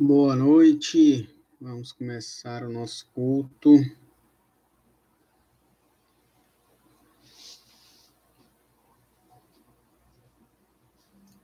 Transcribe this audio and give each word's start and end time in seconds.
Boa 0.00 0.36
noite, 0.36 1.28
vamos 1.60 1.90
começar 1.90 2.62
o 2.62 2.70
nosso 2.70 3.04
culto. 3.12 3.68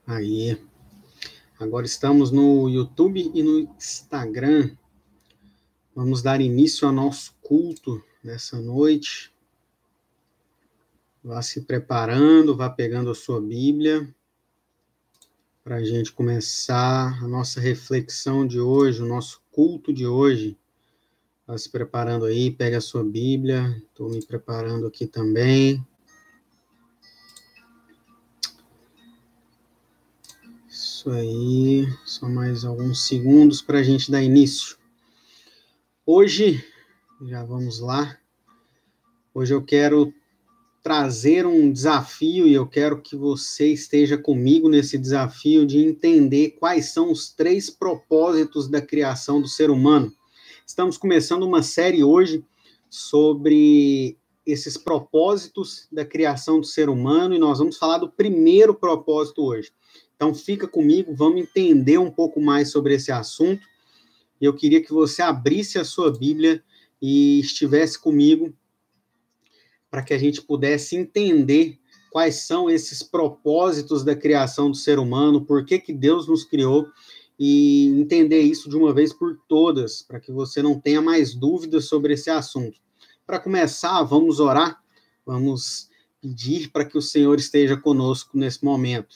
Aí, 0.07 0.57
agora 1.59 1.85
estamos 1.85 2.31
no 2.31 2.69
YouTube 2.69 3.29
e 3.33 3.43
no 3.43 3.59
Instagram. 3.59 4.73
Vamos 5.93 6.21
dar 6.21 6.39
início 6.39 6.87
ao 6.87 6.93
nosso 6.93 7.35
culto 7.41 8.01
nessa 8.23 8.57
noite. 8.57 9.35
Vá 11.21 11.41
se 11.41 11.59
preparando, 11.59 12.55
vá 12.55 12.69
pegando 12.69 13.09
a 13.09 13.15
sua 13.15 13.41
Bíblia 13.41 14.15
para 15.65 15.77
a 15.77 15.83
gente 15.83 16.11
começar 16.11 17.17
a 17.23 17.27
nossa 17.27 17.59
reflexão 17.59 18.45
de 18.45 18.59
hoje, 18.59 19.01
o 19.01 19.07
nosso 19.07 19.41
culto 19.51 19.91
de 19.91 20.05
hoje. 20.05 20.55
Vá 21.47 21.57
se 21.57 21.67
preparando 21.71 22.25
aí, 22.25 22.51
pega 22.51 22.77
a 22.77 22.81
sua 22.81 23.03
Bíblia, 23.03 23.75
estou 23.87 24.07
me 24.07 24.23
preparando 24.23 24.85
aqui 24.85 25.07
também. 25.07 25.83
Isso 30.69 31.09
aí, 31.09 31.87
só 32.05 32.29
mais 32.29 32.63
alguns 32.63 33.07
segundos 33.07 33.59
para 33.59 33.79
a 33.79 33.83
gente 33.83 34.11
dar 34.11 34.21
início. 34.21 34.77
Hoje, 36.05 36.63
já 37.23 37.43
vamos 37.43 37.79
lá. 37.79 38.19
Hoje 39.33 39.51
eu 39.51 39.63
quero 39.63 40.13
trazer 40.85 41.47
um 41.47 41.71
desafio 41.71 42.45
e 42.45 42.53
eu 42.53 42.67
quero 42.67 43.01
que 43.01 43.15
você 43.15 43.69
esteja 43.69 44.19
comigo 44.19 44.69
nesse 44.69 44.99
desafio 44.99 45.65
de 45.65 45.79
entender 45.79 46.57
quais 46.59 46.93
são 46.93 47.11
os 47.11 47.33
três 47.33 47.71
propósitos 47.71 48.67
da 48.67 48.79
criação 48.79 49.41
do 49.41 49.47
ser 49.47 49.71
humano. 49.71 50.13
Estamos 50.63 50.95
começando 50.95 51.41
uma 51.41 51.63
série 51.63 52.03
hoje 52.03 52.45
sobre 52.87 54.15
esses 54.45 54.77
propósitos 54.77 55.87
da 55.91 56.05
criação 56.05 56.59
do 56.59 56.67
ser 56.67 56.87
humano 56.87 57.33
e 57.33 57.39
nós 57.39 57.57
vamos 57.57 57.77
falar 57.77 57.97
do 57.97 58.11
primeiro 58.11 58.75
propósito 58.75 59.41
hoje. 59.41 59.71
Então 60.15 60.35
fica 60.35 60.67
comigo, 60.67 61.15
vamos 61.15 61.41
entender 61.41 61.97
um 61.97 62.11
pouco 62.11 62.39
mais 62.39 62.69
sobre 62.69 62.93
esse 62.93 63.11
assunto. 63.11 63.65
Eu 64.39 64.53
queria 64.53 64.83
que 64.83 64.93
você 64.93 65.23
abrisse 65.23 65.79
a 65.79 65.83
sua 65.83 66.15
Bíblia 66.15 66.63
e 67.01 67.39
estivesse 67.39 67.99
comigo 67.99 68.53
para 69.95 70.03
que 70.03 70.13
a 70.13 70.17
gente 70.17 70.41
pudesse 70.41 70.97
entender 70.97 71.79
quais 72.11 72.45
são 72.45 72.69
esses 72.69 73.01
propósitos 73.01 74.03
da 74.03 74.13
criação 74.13 74.69
do 74.69 74.75
ser 74.75 74.99
humano, 74.99 75.45
por 75.45 75.63
que, 75.63 75.79
que 75.79 75.93
Deus 75.93 76.27
nos 76.27 76.43
criou 76.43 76.85
e 77.39 77.87
entender 77.97 78.41
isso 78.41 78.69
de 78.69 78.75
uma 78.75 78.93
vez 78.93 79.13
por 79.13 79.39
todas, 79.47 80.01
para 80.01 80.19
que 80.19 80.33
você 80.33 80.61
não 80.61 80.77
tenha 80.77 81.01
mais 81.01 81.33
dúvidas 81.33 81.85
sobre 81.85 82.13
esse 82.13 82.29
assunto. 82.29 82.77
Para 83.25 83.39
começar, 83.39 84.03
vamos 84.03 84.41
orar, 84.41 84.83
vamos 85.25 85.87
pedir 86.21 86.69
para 86.71 86.83
que 86.83 86.97
o 86.97 87.01
Senhor 87.01 87.39
esteja 87.39 87.77
conosco 87.77 88.37
nesse 88.37 88.65
momento. 88.65 89.15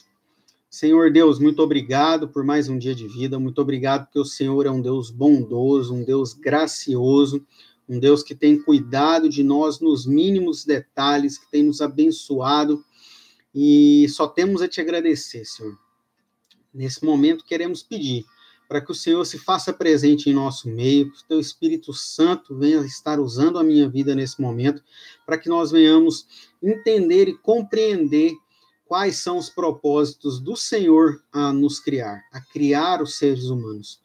Senhor 0.70 1.12
Deus, 1.12 1.38
muito 1.38 1.60
obrigado 1.62 2.26
por 2.26 2.42
mais 2.42 2.70
um 2.70 2.78
dia 2.78 2.94
de 2.94 3.06
vida, 3.06 3.38
muito 3.38 3.60
obrigado 3.60 4.06
porque 4.06 4.18
o 4.18 4.24
Senhor 4.24 4.64
é 4.64 4.70
um 4.70 4.80
Deus 4.80 5.10
bondoso, 5.10 5.92
um 5.92 6.02
Deus 6.02 6.32
gracioso, 6.32 7.44
um 7.90 7.98
Deus 7.98 8.22
que 8.22 8.36
tem 8.36 8.56
cuidado 8.56 9.28
de 9.28 9.42
nós 9.42 9.80
nos 9.80 10.06
mínimos 10.06 10.64
detalhes, 10.64 11.36
que 11.36 11.50
tem 11.50 11.64
nos 11.64 11.80
abençoado, 11.80 12.84
e 13.52 14.06
só 14.10 14.28
temos 14.28 14.62
a 14.62 14.68
te 14.68 14.80
agradecer, 14.80 15.44
Senhor. 15.44 15.76
Nesse 16.72 17.04
momento, 17.04 17.44
queremos 17.44 17.82
pedir 17.82 18.24
para 18.68 18.80
que 18.80 18.92
o 18.92 18.94
Senhor 18.94 19.24
se 19.24 19.36
faça 19.36 19.72
presente 19.72 20.30
em 20.30 20.32
nosso 20.32 20.68
meio, 20.68 21.10
que 21.10 21.18
o 21.18 21.26
teu 21.26 21.40
Espírito 21.40 21.92
Santo 21.92 22.56
venha 22.56 22.78
estar 22.82 23.18
usando 23.18 23.58
a 23.58 23.64
minha 23.64 23.88
vida 23.88 24.14
nesse 24.14 24.40
momento, 24.40 24.80
para 25.26 25.36
que 25.36 25.48
nós 25.48 25.72
venhamos 25.72 26.28
entender 26.62 27.26
e 27.26 27.36
compreender 27.36 28.32
quais 28.84 29.16
são 29.16 29.36
os 29.36 29.50
propósitos 29.50 30.38
do 30.38 30.54
Senhor 30.54 31.20
a 31.32 31.52
nos 31.52 31.80
criar, 31.80 32.22
a 32.32 32.40
criar 32.40 33.02
os 33.02 33.18
seres 33.18 33.46
humanos. 33.46 34.00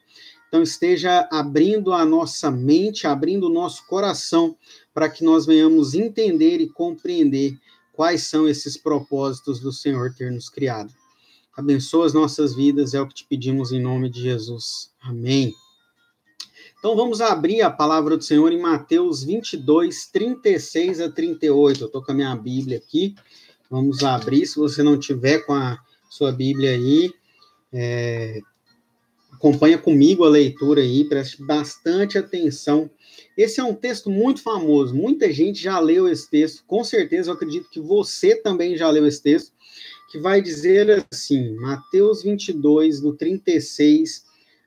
Então, 0.47 0.61
esteja 0.61 1.27
abrindo 1.31 1.93
a 1.93 2.05
nossa 2.05 2.49
mente, 2.49 3.07
abrindo 3.07 3.47
o 3.47 3.53
nosso 3.53 3.85
coração, 3.87 4.55
para 4.93 5.09
que 5.09 5.23
nós 5.23 5.45
venhamos 5.45 5.93
entender 5.93 6.61
e 6.61 6.69
compreender 6.69 7.57
quais 7.91 8.23
são 8.23 8.47
esses 8.47 8.77
propósitos 8.77 9.59
do 9.59 9.71
Senhor 9.71 10.13
ter 10.13 10.31
nos 10.31 10.49
criado. 10.49 10.93
Abençoa 11.55 12.05
as 12.05 12.13
nossas 12.13 12.53
vidas, 12.53 12.93
é 12.93 13.01
o 13.01 13.07
que 13.07 13.13
te 13.13 13.25
pedimos 13.25 13.71
em 13.71 13.81
nome 13.81 14.09
de 14.09 14.21
Jesus. 14.21 14.91
Amém. 15.01 15.53
Então 16.77 16.95
vamos 16.95 17.21
abrir 17.21 17.61
a 17.61 17.71
palavra 17.71 18.17
do 18.17 18.23
Senhor 18.23 18.51
em 18.51 18.61
Mateus 18.61 19.23
22, 19.23 20.07
36 20.07 20.99
a 20.99 21.09
38. 21.09 21.81
Eu 21.81 21.87
estou 21.87 22.03
com 22.03 22.11
a 22.11 22.15
minha 22.15 22.35
Bíblia 22.35 22.77
aqui. 22.77 23.15
Vamos 23.71 24.03
abrir. 24.03 24.45
Se 24.45 24.57
você 24.57 24.83
não 24.83 24.99
tiver 24.99 25.39
com 25.45 25.53
a 25.53 25.79
sua 26.09 26.31
Bíblia 26.31 26.71
aí, 26.71 27.11
é, 27.73 28.39
acompanha 29.35 29.77
comigo 29.77 30.23
a 30.23 30.29
leitura 30.29 30.81
aí, 30.81 31.03
preste 31.03 31.43
bastante 31.43 32.17
atenção. 32.17 32.89
Esse 33.37 33.59
é 33.59 33.63
um 33.63 33.73
texto 33.73 34.09
muito 34.09 34.41
famoso, 34.41 34.95
muita 34.95 35.31
gente 35.31 35.61
já 35.61 35.77
leu 35.79 36.07
esse 36.07 36.29
texto, 36.29 36.63
com 36.65 36.83
certeza 36.83 37.29
eu 37.29 37.35
acredito 37.35 37.69
que 37.69 37.79
você 37.79 38.35
também 38.35 38.77
já 38.77 38.89
leu 38.89 39.05
esse 39.05 39.21
texto, 39.21 39.53
que 40.09 40.17
vai 40.17 40.41
dizer 40.41 41.05
assim, 41.11 41.53
Mateus 41.55 42.23
22, 42.23 43.01
do 43.01 43.13
36 43.13 44.23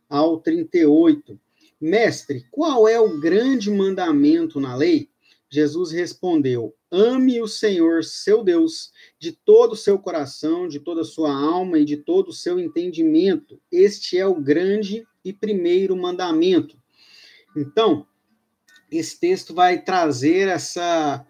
ao 0.08 0.38
38. 0.38 1.38
Mestre, 1.80 2.44
qual 2.50 2.88
é 2.88 3.00
o 3.00 3.18
grande 3.18 3.70
mandamento 3.70 4.60
na 4.60 4.74
lei? 4.74 5.08
Jesus 5.50 5.92
respondeu: 5.92 6.75
Ame 6.91 7.41
o 7.41 7.48
Senhor, 7.48 8.04
seu 8.04 8.44
Deus, 8.44 8.92
de 9.19 9.32
todo 9.32 9.72
o 9.72 9.76
seu 9.76 9.98
coração, 9.98 10.69
de 10.69 10.78
toda 10.78 11.00
a 11.00 11.04
sua 11.04 11.32
alma 11.32 11.78
e 11.78 11.84
de 11.84 11.97
todo 11.97 12.28
o 12.28 12.32
seu 12.32 12.59
entendimento. 12.59 13.60
Este 13.72 14.19
é 14.19 14.26
o 14.26 14.34
grande 14.34 15.06
e 15.25 15.32
primeiro 15.32 15.97
mandamento. 15.97 16.76
Então, 17.56 18.06
esse 18.91 19.19
texto 19.19 19.54
vai 19.54 19.82
trazer 19.82 20.48
essa 20.48 21.26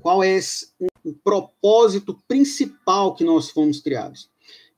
qual 0.00 0.22
é 0.22 0.38
o 1.04 1.12
propósito 1.12 2.18
principal 2.26 3.14
que 3.14 3.24
nós 3.24 3.50
fomos 3.50 3.80
criados. 3.80 4.28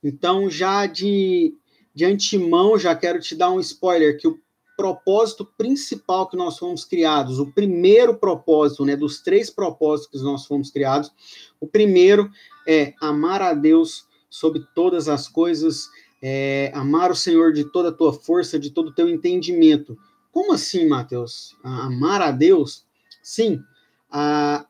Então, 0.03 0.49
já 0.49 0.85
de, 0.85 1.53
de 1.93 2.05
antemão, 2.05 2.77
já 2.77 2.95
quero 2.95 3.19
te 3.19 3.35
dar 3.35 3.51
um 3.51 3.59
spoiler 3.59 4.17
que 4.17 4.27
o 4.27 4.39
propósito 4.77 5.43
principal 5.57 6.29
que 6.29 6.37
nós 6.37 6.57
fomos 6.59 6.85
criados, 6.85 7.39
o 7.39 7.51
primeiro 7.51 8.15
propósito, 8.15 8.85
né, 8.85 8.95
dos 8.95 9.19
três 9.21 9.49
propósitos 9.49 10.21
que 10.21 10.25
nós 10.25 10.45
fomos 10.45 10.69
criados, 10.69 11.11
o 11.59 11.67
primeiro 11.67 12.29
é 12.67 12.93
amar 13.01 13.41
a 13.41 13.55
Deus 13.55 14.05
sobre 14.29 14.63
todas 14.75 15.09
as 15.09 15.27
coisas, 15.27 15.89
é, 16.21 16.71
amar 16.75 17.11
o 17.11 17.15
Senhor 17.15 17.51
de 17.53 17.63
toda 17.65 17.89
a 17.89 17.93
tua 17.93 18.13
força, 18.13 18.59
de 18.59 18.69
todo 18.69 18.89
o 18.89 18.93
teu 18.93 19.09
entendimento. 19.09 19.97
Como 20.31 20.53
assim, 20.53 20.87
Mateus? 20.87 21.55
Amar 21.63 22.21
a 22.21 22.29
Deus? 22.29 22.85
Sim, 23.23 23.59
a, 24.11 24.65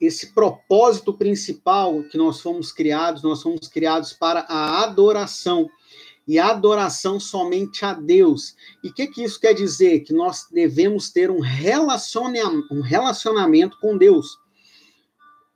esse 0.00 0.32
propósito 0.32 1.14
principal 1.14 2.02
que 2.04 2.18
nós 2.18 2.40
fomos 2.40 2.72
criados, 2.72 3.22
nós 3.22 3.40
fomos 3.40 3.68
criados 3.68 4.12
para 4.12 4.40
a 4.40 4.82
adoração 4.82 5.70
e 6.26 6.38
adoração 6.38 7.18
somente 7.18 7.84
a 7.84 7.92
Deus. 7.92 8.54
E 8.82 8.88
o 8.88 8.94
que, 8.94 9.06
que 9.06 9.22
isso 9.22 9.40
quer 9.40 9.54
dizer? 9.54 10.00
Que 10.00 10.12
nós 10.12 10.46
devemos 10.50 11.10
ter 11.10 11.30
um, 11.30 11.40
um 12.70 12.80
relacionamento 12.80 13.78
com 13.80 13.96
Deus. 13.96 14.38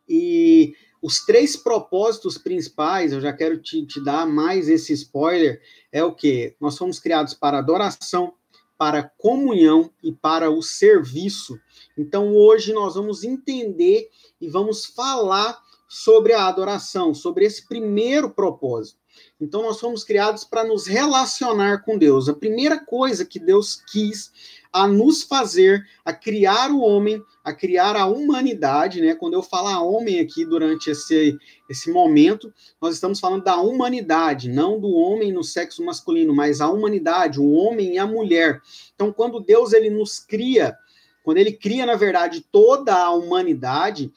E 0.08 0.74
os 1.02 1.24
três 1.24 1.56
propósitos 1.56 2.38
principais, 2.38 3.12
eu 3.12 3.20
já 3.20 3.32
quero 3.32 3.58
te, 3.60 3.84
te 3.86 4.02
dar 4.02 4.26
mais 4.26 4.68
esse 4.68 4.92
spoiler, 4.92 5.60
é 5.92 6.02
o 6.02 6.14
que? 6.14 6.56
Nós 6.60 6.76
fomos 6.76 6.98
criados 6.98 7.34
para 7.34 7.58
adoração, 7.58 8.34
para 8.78 9.02
comunhão 9.16 9.90
e 10.02 10.12
para 10.12 10.50
o 10.50 10.62
serviço. 10.62 11.58
Então, 11.96 12.34
hoje 12.34 12.72
nós 12.72 12.94
vamos 12.94 13.24
entender 13.24 14.10
e 14.40 14.48
vamos 14.48 14.84
falar 14.84 15.58
sobre 15.88 16.32
a 16.32 16.46
adoração, 16.46 17.14
sobre 17.14 17.44
esse 17.44 17.66
primeiro 17.66 18.30
propósito. 18.30 18.98
Então, 19.38 19.62
nós 19.62 19.78
fomos 19.78 20.02
criados 20.02 20.44
para 20.44 20.64
nos 20.64 20.86
relacionar 20.86 21.82
com 21.82 21.98
Deus. 21.98 22.28
A 22.28 22.34
primeira 22.34 22.78
coisa 22.78 23.24
que 23.24 23.38
Deus 23.38 23.82
quis 23.92 24.32
a 24.72 24.86
nos 24.86 25.22
fazer, 25.22 25.86
a 26.04 26.12
criar 26.12 26.70
o 26.70 26.80
homem, 26.80 27.22
a 27.44 27.52
criar 27.52 27.96
a 27.96 28.06
humanidade, 28.06 29.00
né? 29.00 29.14
Quando 29.14 29.34
eu 29.34 29.42
falar 29.42 29.80
homem 29.82 30.20
aqui 30.20 30.44
durante 30.44 30.90
esse, 30.90 31.36
esse 31.68 31.90
momento, 31.90 32.52
nós 32.80 32.94
estamos 32.94 33.20
falando 33.20 33.44
da 33.44 33.56
humanidade, 33.56 34.48
não 34.48 34.80
do 34.80 34.90
homem 34.90 35.32
no 35.32 35.44
sexo 35.44 35.84
masculino, 35.84 36.34
mas 36.34 36.60
a 36.60 36.68
humanidade, 36.68 37.38
o 37.38 37.52
homem 37.52 37.94
e 37.94 37.98
a 37.98 38.06
mulher. 38.06 38.60
Então, 38.94 39.12
quando 39.12 39.40
Deus 39.40 39.72
ele 39.72 39.90
nos 39.90 40.18
cria, 40.18 40.76
quando 41.22 41.38
ele 41.38 41.52
cria, 41.52 41.84
na 41.84 41.94
verdade, 41.94 42.44
toda 42.50 42.94
a 42.94 43.10
humanidade, 43.10 44.12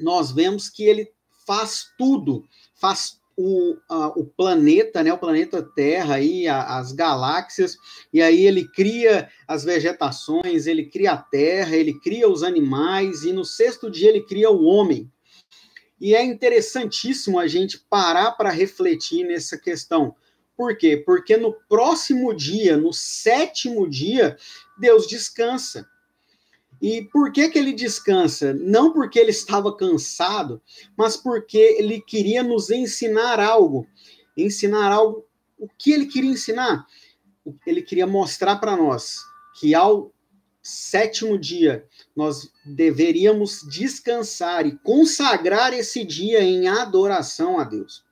nós 0.00 0.32
vemos 0.32 0.68
que 0.68 0.82
ele 0.84 1.12
faz 1.46 1.86
tudo, 1.98 2.44
faz 2.74 3.20
o, 3.36 3.76
a, 3.88 4.08
o 4.08 4.24
planeta, 4.24 5.02
né, 5.02 5.12
o 5.12 5.18
planeta 5.18 5.62
Terra, 5.62 6.16
aí, 6.16 6.46
a, 6.46 6.78
as 6.78 6.92
galáxias, 6.92 7.76
e 8.12 8.20
aí 8.20 8.46
ele 8.46 8.68
cria 8.68 9.28
as 9.46 9.64
vegetações, 9.64 10.66
ele 10.66 10.86
cria 10.86 11.12
a 11.12 11.16
Terra, 11.16 11.76
ele 11.76 11.98
cria 12.00 12.28
os 12.28 12.42
animais, 12.42 13.24
e 13.24 13.32
no 13.32 13.44
sexto 13.44 13.90
dia 13.90 14.08
ele 14.08 14.22
cria 14.22 14.50
o 14.50 14.64
homem. 14.64 15.10
E 16.00 16.14
é 16.14 16.24
interessantíssimo 16.24 17.38
a 17.38 17.46
gente 17.46 17.78
parar 17.88 18.32
para 18.32 18.50
refletir 18.50 19.24
nessa 19.24 19.56
questão. 19.56 20.16
Por 20.56 20.76
quê? 20.76 20.96
Porque 20.96 21.36
no 21.36 21.52
próximo 21.68 22.34
dia, 22.34 22.76
no 22.76 22.92
sétimo 22.92 23.88
dia, 23.88 24.36
Deus 24.78 25.06
descansa. 25.06 25.88
E 26.82 27.00
por 27.00 27.30
que, 27.30 27.48
que 27.48 27.56
ele 27.56 27.72
descansa? 27.72 28.52
Não 28.52 28.92
porque 28.92 29.16
ele 29.16 29.30
estava 29.30 29.74
cansado, 29.76 30.60
mas 30.98 31.16
porque 31.16 31.76
ele 31.78 32.00
queria 32.00 32.42
nos 32.42 32.70
ensinar 32.70 33.38
algo. 33.38 33.86
Ensinar 34.36 34.90
algo. 34.90 35.24
O 35.56 35.68
que 35.68 35.92
ele 35.92 36.06
queria 36.06 36.32
ensinar? 36.32 36.84
Ele 37.64 37.82
queria 37.82 38.06
mostrar 38.06 38.56
para 38.56 38.76
nós 38.76 39.18
que 39.60 39.76
ao 39.76 40.12
sétimo 40.60 41.38
dia 41.38 41.86
nós 42.16 42.50
deveríamos 42.66 43.60
descansar 43.70 44.66
e 44.66 44.76
consagrar 44.78 45.72
esse 45.72 46.04
dia 46.04 46.42
em 46.42 46.66
adoração 46.66 47.60
a 47.60 47.64
Deus. 47.64 48.04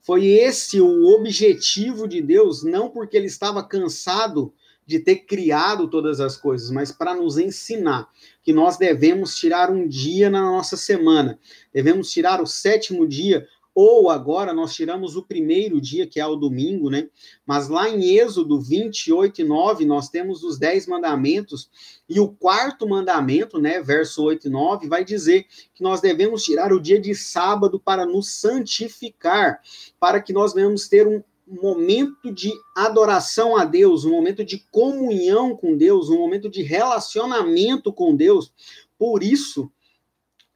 Foi 0.00 0.24
esse 0.24 0.80
o 0.80 1.04
objetivo 1.14 2.08
de 2.08 2.22
Deus, 2.22 2.64
não 2.64 2.88
porque 2.88 3.14
ele 3.14 3.26
estava 3.26 3.62
cansado 3.62 4.54
de 4.86 5.00
ter 5.00 5.16
criado 5.16 5.88
todas 5.88 6.20
as 6.20 6.36
coisas, 6.36 6.70
mas 6.70 6.92
para 6.92 7.14
nos 7.14 7.36
ensinar 7.36 8.08
que 8.42 8.52
nós 8.52 8.78
devemos 8.78 9.36
tirar 9.36 9.70
um 9.70 9.88
dia 9.88 10.30
na 10.30 10.40
nossa 10.40 10.76
semana, 10.76 11.38
devemos 11.74 12.10
tirar 12.10 12.40
o 12.40 12.46
sétimo 12.46 13.06
dia, 13.06 13.46
ou 13.74 14.08
agora 14.08 14.54
nós 14.54 14.74
tiramos 14.74 15.16
o 15.16 15.22
primeiro 15.22 15.78
dia, 15.78 16.06
que 16.06 16.18
é 16.18 16.26
o 16.26 16.34
domingo, 16.34 16.88
né? 16.88 17.08
Mas 17.44 17.68
lá 17.68 17.86
em 17.90 18.16
Êxodo 18.16 18.58
28 18.58 19.42
e 19.42 19.44
9, 19.44 19.84
nós 19.84 20.08
temos 20.08 20.42
os 20.42 20.58
dez 20.58 20.86
mandamentos, 20.86 21.68
e 22.08 22.18
o 22.18 22.28
quarto 22.28 22.88
mandamento, 22.88 23.58
né, 23.58 23.82
verso 23.82 24.22
8 24.22 24.46
e 24.46 24.50
9, 24.50 24.88
vai 24.88 25.04
dizer 25.04 25.46
que 25.74 25.82
nós 25.82 26.00
devemos 26.00 26.42
tirar 26.42 26.72
o 26.72 26.80
dia 26.80 26.98
de 26.98 27.14
sábado 27.14 27.78
para 27.78 28.06
nos 28.06 28.30
santificar, 28.30 29.60
para 30.00 30.22
que 30.22 30.32
nós 30.32 30.54
venhamos 30.54 30.88
ter 30.88 31.06
um, 31.06 31.22
momento 31.46 32.32
de 32.32 32.52
adoração 32.74 33.56
a 33.56 33.64
Deus, 33.64 34.04
um 34.04 34.10
momento 34.10 34.44
de 34.44 34.58
comunhão 34.70 35.56
com 35.56 35.76
Deus, 35.76 36.08
um 36.08 36.18
momento 36.18 36.48
de 36.48 36.62
relacionamento 36.62 37.92
com 37.92 38.16
Deus. 38.16 38.52
Por 38.98 39.22
isso 39.22 39.70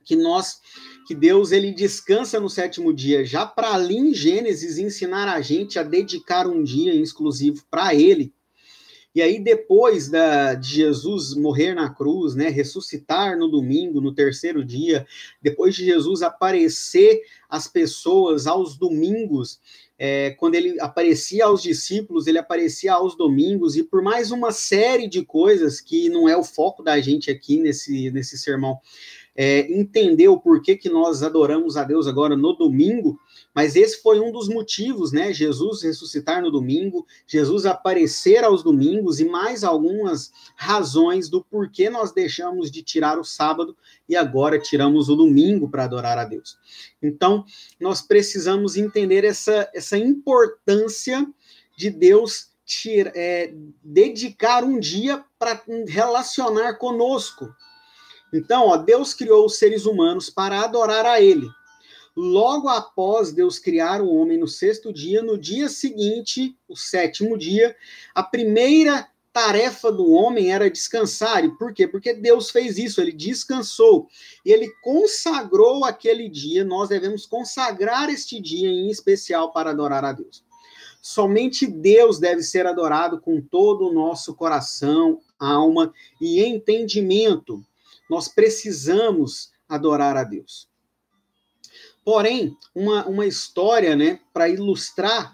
que 0.04 0.16
nós 0.16 0.60
que 1.06 1.14
Deus 1.14 1.50
ele 1.50 1.72
descansa 1.72 2.38
no 2.38 2.48
sétimo 2.48 2.94
dia, 2.94 3.24
já 3.24 3.44
para 3.44 3.74
ali 3.74 3.96
em 3.96 4.14
Gênesis 4.14 4.78
ensinar 4.78 5.28
a 5.28 5.40
gente 5.40 5.76
a 5.76 5.82
dedicar 5.82 6.46
um 6.46 6.62
dia 6.62 6.94
exclusivo 6.94 7.64
para 7.68 7.92
ele. 7.92 8.32
E 9.12 9.20
aí 9.20 9.40
depois 9.40 10.08
da, 10.08 10.54
de 10.54 10.68
Jesus 10.68 11.34
morrer 11.34 11.74
na 11.74 11.92
cruz, 11.92 12.36
né, 12.36 12.48
ressuscitar 12.48 13.36
no 13.36 13.48
domingo, 13.48 14.00
no 14.00 14.14
terceiro 14.14 14.64
dia, 14.64 15.04
depois 15.42 15.74
de 15.74 15.84
Jesus 15.84 16.22
aparecer 16.22 17.22
às 17.48 17.66
pessoas 17.66 18.46
aos 18.46 18.76
domingos, 18.76 19.58
é, 20.02 20.30
quando 20.30 20.54
ele 20.54 20.80
aparecia 20.80 21.44
aos 21.44 21.62
discípulos, 21.62 22.26
ele 22.26 22.38
aparecia 22.38 22.94
aos 22.94 23.14
domingos, 23.14 23.76
e 23.76 23.82
por 23.82 24.00
mais 24.00 24.30
uma 24.30 24.50
série 24.50 25.06
de 25.06 25.22
coisas 25.22 25.78
que 25.78 26.08
não 26.08 26.26
é 26.26 26.34
o 26.34 26.42
foco 26.42 26.82
da 26.82 26.98
gente 27.02 27.30
aqui 27.30 27.60
nesse, 27.60 28.10
nesse 28.10 28.38
sermão, 28.38 28.78
é, 29.36 29.60
entender 29.72 30.28
o 30.28 30.40
porquê 30.40 30.76
que 30.76 30.88
nós 30.88 31.22
adoramos 31.22 31.76
a 31.76 31.84
Deus 31.84 32.06
agora 32.06 32.36
no 32.36 32.52
domingo, 32.52 33.18
mas 33.54 33.76
esse 33.76 34.02
foi 34.02 34.20
um 34.20 34.30
dos 34.30 34.48
motivos, 34.48 35.12
né? 35.12 35.32
Jesus 35.32 35.82
ressuscitar 35.82 36.42
no 36.42 36.50
domingo, 36.50 37.06
Jesus 37.26 37.66
aparecer 37.66 38.44
aos 38.44 38.62
domingos 38.62 39.20
e 39.20 39.24
mais 39.24 39.64
algumas 39.64 40.30
razões 40.56 41.28
do 41.28 41.42
porquê 41.42 41.88
nós 41.90 42.12
deixamos 42.12 42.70
de 42.70 42.82
tirar 42.82 43.18
o 43.18 43.24
sábado 43.24 43.76
e 44.08 44.16
agora 44.16 44.58
tiramos 44.58 45.08
o 45.08 45.16
domingo 45.16 45.68
para 45.68 45.84
adorar 45.84 46.18
a 46.18 46.24
Deus. 46.24 46.58
Então, 47.02 47.44
nós 47.80 48.02
precisamos 48.02 48.76
entender 48.76 49.24
essa, 49.24 49.68
essa 49.74 49.96
importância 49.96 51.26
de 51.76 51.90
Deus 51.90 52.50
tira, 52.70 53.12
é, 53.16 53.52
dedicar 53.82 54.62
um 54.62 54.78
dia 54.78 55.24
para 55.38 55.60
relacionar 55.88 56.74
conosco, 56.74 57.52
então, 58.32 58.68
ó, 58.68 58.76
Deus 58.76 59.12
criou 59.14 59.46
os 59.46 59.56
seres 59.56 59.86
humanos 59.86 60.30
para 60.30 60.60
adorar 60.60 61.04
a 61.06 61.20
Ele. 61.20 61.48
Logo 62.16 62.68
após 62.68 63.32
Deus 63.32 63.58
criar 63.58 64.00
o 64.00 64.12
homem 64.12 64.38
no 64.38 64.48
sexto 64.48 64.92
dia, 64.92 65.22
no 65.22 65.38
dia 65.38 65.68
seguinte, 65.68 66.56
o 66.68 66.76
sétimo 66.76 67.38
dia, 67.38 67.74
a 68.14 68.22
primeira 68.22 69.08
tarefa 69.32 69.92
do 69.92 70.10
homem 70.10 70.52
era 70.52 70.70
descansar. 70.70 71.44
E 71.44 71.56
por 71.56 71.72
quê? 71.72 71.86
Porque 71.86 72.12
Deus 72.12 72.50
fez 72.50 72.78
isso, 72.78 73.00
ele 73.00 73.12
descansou. 73.12 74.08
Ele 74.44 74.68
consagrou 74.82 75.84
aquele 75.84 76.28
dia, 76.28 76.64
nós 76.64 76.88
devemos 76.88 77.26
consagrar 77.26 78.10
este 78.10 78.40
dia 78.40 78.68
em 78.68 78.90
especial 78.90 79.52
para 79.52 79.70
adorar 79.70 80.04
a 80.04 80.12
Deus. 80.12 80.44
Somente 81.00 81.66
Deus 81.66 82.18
deve 82.18 82.42
ser 82.42 82.66
adorado 82.66 83.20
com 83.20 83.40
todo 83.40 83.88
o 83.88 83.92
nosso 83.92 84.34
coração, 84.34 85.20
alma 85.38 85.94
e 86.20 86.44
entendimento. 86.44 87.64
Nós 88.10 88.26
precisamos 88.26 89.52
adorar 89.68 90.16
a 90.16 90.24
Deus. 90.24 90.68
Porém, 92.04 92.56
uma, 92.74 93.06
uma 93.06 93.24
história, 93.24 93.94
né, 93.94 94.18
para 94.32 94.48
ilustrar 94.48 95.32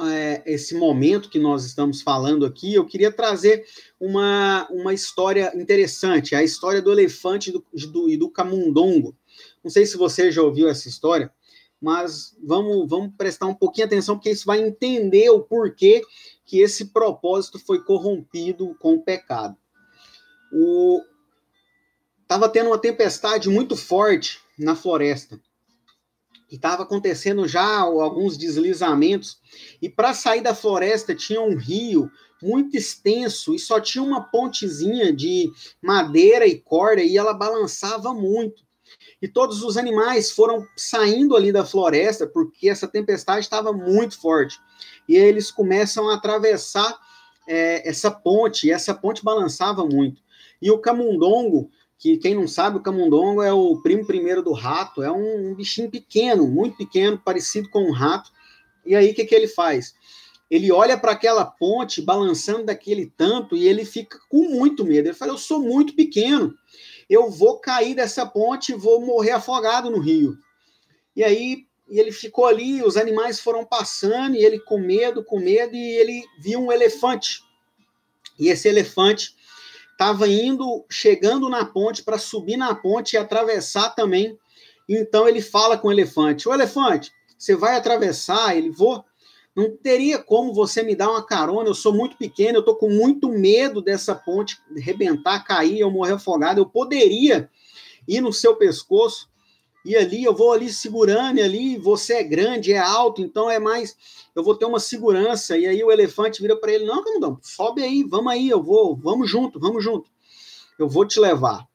é, 0.00 0.42
esse 0.44 0.74
momento 0.74 1.30
que 1.30 1.38
nós 1.38 1.64
estamos 1.64 2.02
falando 2.02 2.44
aqui, 2.44 2.74
eu 2.74 2.84
queria 2.84 3.10
trazer 3.10 3.64
uma, 3.98 4.68
uma 4.70 4.92
história 4.92 5.50
interessante, 5.54 6.34
a 6.34 6.42
história 6.42 6.82
do 6.82 6.92
elefante 6.92 7.50
do, 7.50 7.64
do, 7.90 8.08
e 8.08 8.16
do 8.16 8.28
camundongo. 8.28 9.16
Não 9.64 9.70
sei 9.70 9.86
se 9.86 9.96
você 9.96 10.30
já 10.30 10.42
ouviu 10.42 10.68
essa 10.68 10.88
história, 10.88 11.32
mas 11.80 12.36
vamos, 12.42 12.88
vamos 12.88 13.14
prestar 13.16 13.46
um 13.46 13.54
pouquinho 13.54 13.86
atenção, 13.86 14.16
porque 14.16 14.30
isso 14.30 14.44
vai 14.44 14.60
entender 14.60 15.30
o 15.30 15.40
porquê 15.40 16.02
que 16.44 16.60
esse 16.60 16.86
propósito 16.86 17.58
foi 17.58 17.82
corrompido 17.82 18.74
com 18.78 18.94
o 18.94 19.02
pecado. 19.02 19.56
O, 20.52 21.00
Estava 22.30 22.48
tendo 22.48 22.68
uma 22.68 22.78
tempestade 22.78 23.48
muito 23.48 23.76
forte 23.76 24.38
na 24.56 24.76
floresta. 24.76 25.40
E 26.48 26.54
estava 26.54 26.84
acontecendo 26.84 27.48
já 27.48 27.80
alguns 27.80 28.38
deslizamentos. 28.38 29.40
E 29.82 29.88
para 29.88 30.14
sair 30.14 30.40
da 30.40 30.54
floresta 30.54 31.12
tinha 31.12 31.40
um 31.40 31.56
rio 31.56 32.08
muito 32.40 32.76
extenso 32.76 33.52
e 33.52 33.58
só 33.58 33.80
tinha 33.80 34.04
uma 34.04 34.30
pontezinha 34.30 35.12
de 35.12 35.50
madeira 35.82 36.46
e 36.46 36.56
corda 36.56 37.02
e 37.02 37.18
ela 37.18 37.34
balançava 37.34 38.14
muito. 38.14 38.62
E 39.20 39.26
todos 39.26 39.64
os 39.64 39.76
animais 39.76 40.30
foram 40.30 40.64
saindo 40.76 41.34
ali 41.34 41.50
da 41.50 41.64
floresta 41.64 42.28
porque 42.28 42.68
essa 42.68 42.86
tempestade 42.86 43.40
estava 43.40 43.72
muito 43.72 44.20
forte. 44.20 44.56
E 45.08 45.16
eles 45.16 45.50
começam 45.50 46.08
a 46.08 46.14
atravessar 46.14 46.96
é, 47.48 47.88
essa 47.88 48.08
ponte, 48.08 48.68
e 48.68 48.70
essa 48.70 48.94
ponte 48.94 49.24
balançava 49.24 49.84
muito. 49.84 50.22
E 50.62 50.70
o 50.70 50.78
camundongo 50.78 51.68
que 52.00 52.16
quem 52.16 52.34
não 52.34 52.48
sabe, 52.48 52.78
o 52.78 52.82
camundongo 52.82 53.42
é 53.42 53.52
o 53.52 53.76
primo 53.82 54.06
primeiro 54.06 54.42
do 54.42 54.54
rato, 54.54 55.02
é 55.02 55.12
um, 55.12 55.50
um 55.50 55.54
bichinho 55.54 55.90
pequeno, 55.90 56.48
muito 56.48 56.78
pequeno, 56.78 57.20
parecido 57.22 57.68
com 57.68 57.84
um 57.84 57.92
rato. 57.92 58.32
E 58.86 58.96
aí 58.96 59.10
o 59.10 59.14
que, 59.14 59.26
que 59.26 59.34
ele 59.34 59.46
faz? 59.46 59.94
Ele 60.50 60.72
olha 60.72 60.96
para 60.96 61.12
aquela 61.12 61.44
ponte 61.44 62.00
balançando 62.00 62.64
daquele 62.64 63.12
tanto 63.18 63.54
e 63.54 63.68
ele 63.68 63.84
fica 63.84 64.18
com 64.30 64.48
muito 64.48 64.82
medo. 64.82 65.08
Ele 65.08 65.14
fala: 65.14 65.32
Eu 65.32 65.38
sou 65.38 65.60
muito 65.60 65.94
pequeno, 65.94 66.54
eu 67.08 67.30
vou 67.30 67.58
cair 67.58 67.94
dessa 67.94 68.24
ponte 68.24 68.72
e 68.72 68.76
vou 68.76 69.04
morrer 69.04 69.32
afogado 69.32 69.90
no 69.90 70.00
rio. 70.00 70.38
E 71.14 71.22
aí 71.22 71.66
ele 71.86 72.12
ficou 72.12 72.46
ali, 72.46 72.82
os 72.82 72.96
animais 72.96 73.38
foram 73.38 73.62
passando 73.62 74.36
e 74.36 74.42
ele 74.42 74.58
com 74.58 74.78
medo, 74.78 75.22
com 75.22 75.38
medo, 75.38 75.76
e 75.76 75.98
ele 75.98 76.24
viu 76.40 76.60
um 76.60 76.72
elefante. 76.72 77.42
E 78.38 78.48
esse 78.48 78.68
elefante 78.68 79.36
estava 80.00 80.26
indo, 80.26 80.86
chegando 80.90 81.50
na 81.50 81.62
ponte 81.62 82.02
para 82.02 82.16
subir 82.16 82.56
na 82.56 82.74
ponte 82.74 83.12
e 83.12 83.18
atravessar 83.18 83.90
também. 83.90 84.38
Então 84.88 85.28
ele 85.28 85.42
fala 85.42 85.76
com 85.76 85.88
o 85.88 85.92
elefante: 85.92 86.48
O 86.48 86.54
elefante, 86.54 87.12
você 87.36 87.54
vai 87.54 87.76
atravessar? 87.76 88.56
Ele 88.56 88.70
vou. 88.70 89.04
Não 89.54 89.76
teria 89.76 90.18
como 90.18 90.54
você 90.54 90.82
me 90.82 90.94
dar 90.94 91.10
uma 91.10 91.22
carona. 91.22 91.68
Eu 91.68 91.74
sou 91.74 91.92
muito 91.92 92.16
pequeno, 92.16 92.58
eu 92.58 92.64
tô 92.64 92.76
com 92.76 92.88
muito 92.88 93.28
medo 93.28 93.82
dessa 93.82 94.14
ponte 94.14 94.56
rebentar, 94.74 95.44
cair, 95.44 95.80
eu 95.80 95.90
morrer 95.90 96.14
afogado. 96.14 96.60
Eu 96.60 96.66
poderia 96.66 97.50
ir 98.08 98.22
no 98.22 98.32
seu 98.32 98.56
pescoço 98.56 99.28
e 99.84 99.96
ali 99.96 100.24
eu 100.24 100.34
vou 100.34 100.52
ali 100.52 100.70
segurando, 100.70 101.40
ali 101.40 101.78
você 101.78 102.14
é 102.14 102.22
grande, 102.22 102.72
é 102.72 102.78
alto, 102.78 103.22
então 103.22 103.50
é 103.50 103.58
mais. 103.58 103.96
Eu 104.34 104.44
vou 104.44 104.54
ter 104.54 104.66
uma 104.66 104.80
segurança. 104.80 105.56
E 105.56 105.66
aí 105.66 105.82
o 105.82 105.90
elefante 105.90 106.42
vira 106.42 106.56
para 106.56 106.72
ele: 106.72 106.84
Não, 106.84 107.02
Camundão, 107.02 107.38
sobe 107.42 107.82
aí, 107.82 108.04
vamos 108.04 108.32
aí, 108.32 108.48
eu 108.48 108.62
vou, 108.62 108.94
vamos 108.96 109.30
junto, 109.30 109.58
vamos 109.58 109.82
junto. 109.82 110.10
Eu 110.78 110.88
vou 110.88 111.06
te 111.06 111.18
levar. 111.18 111.66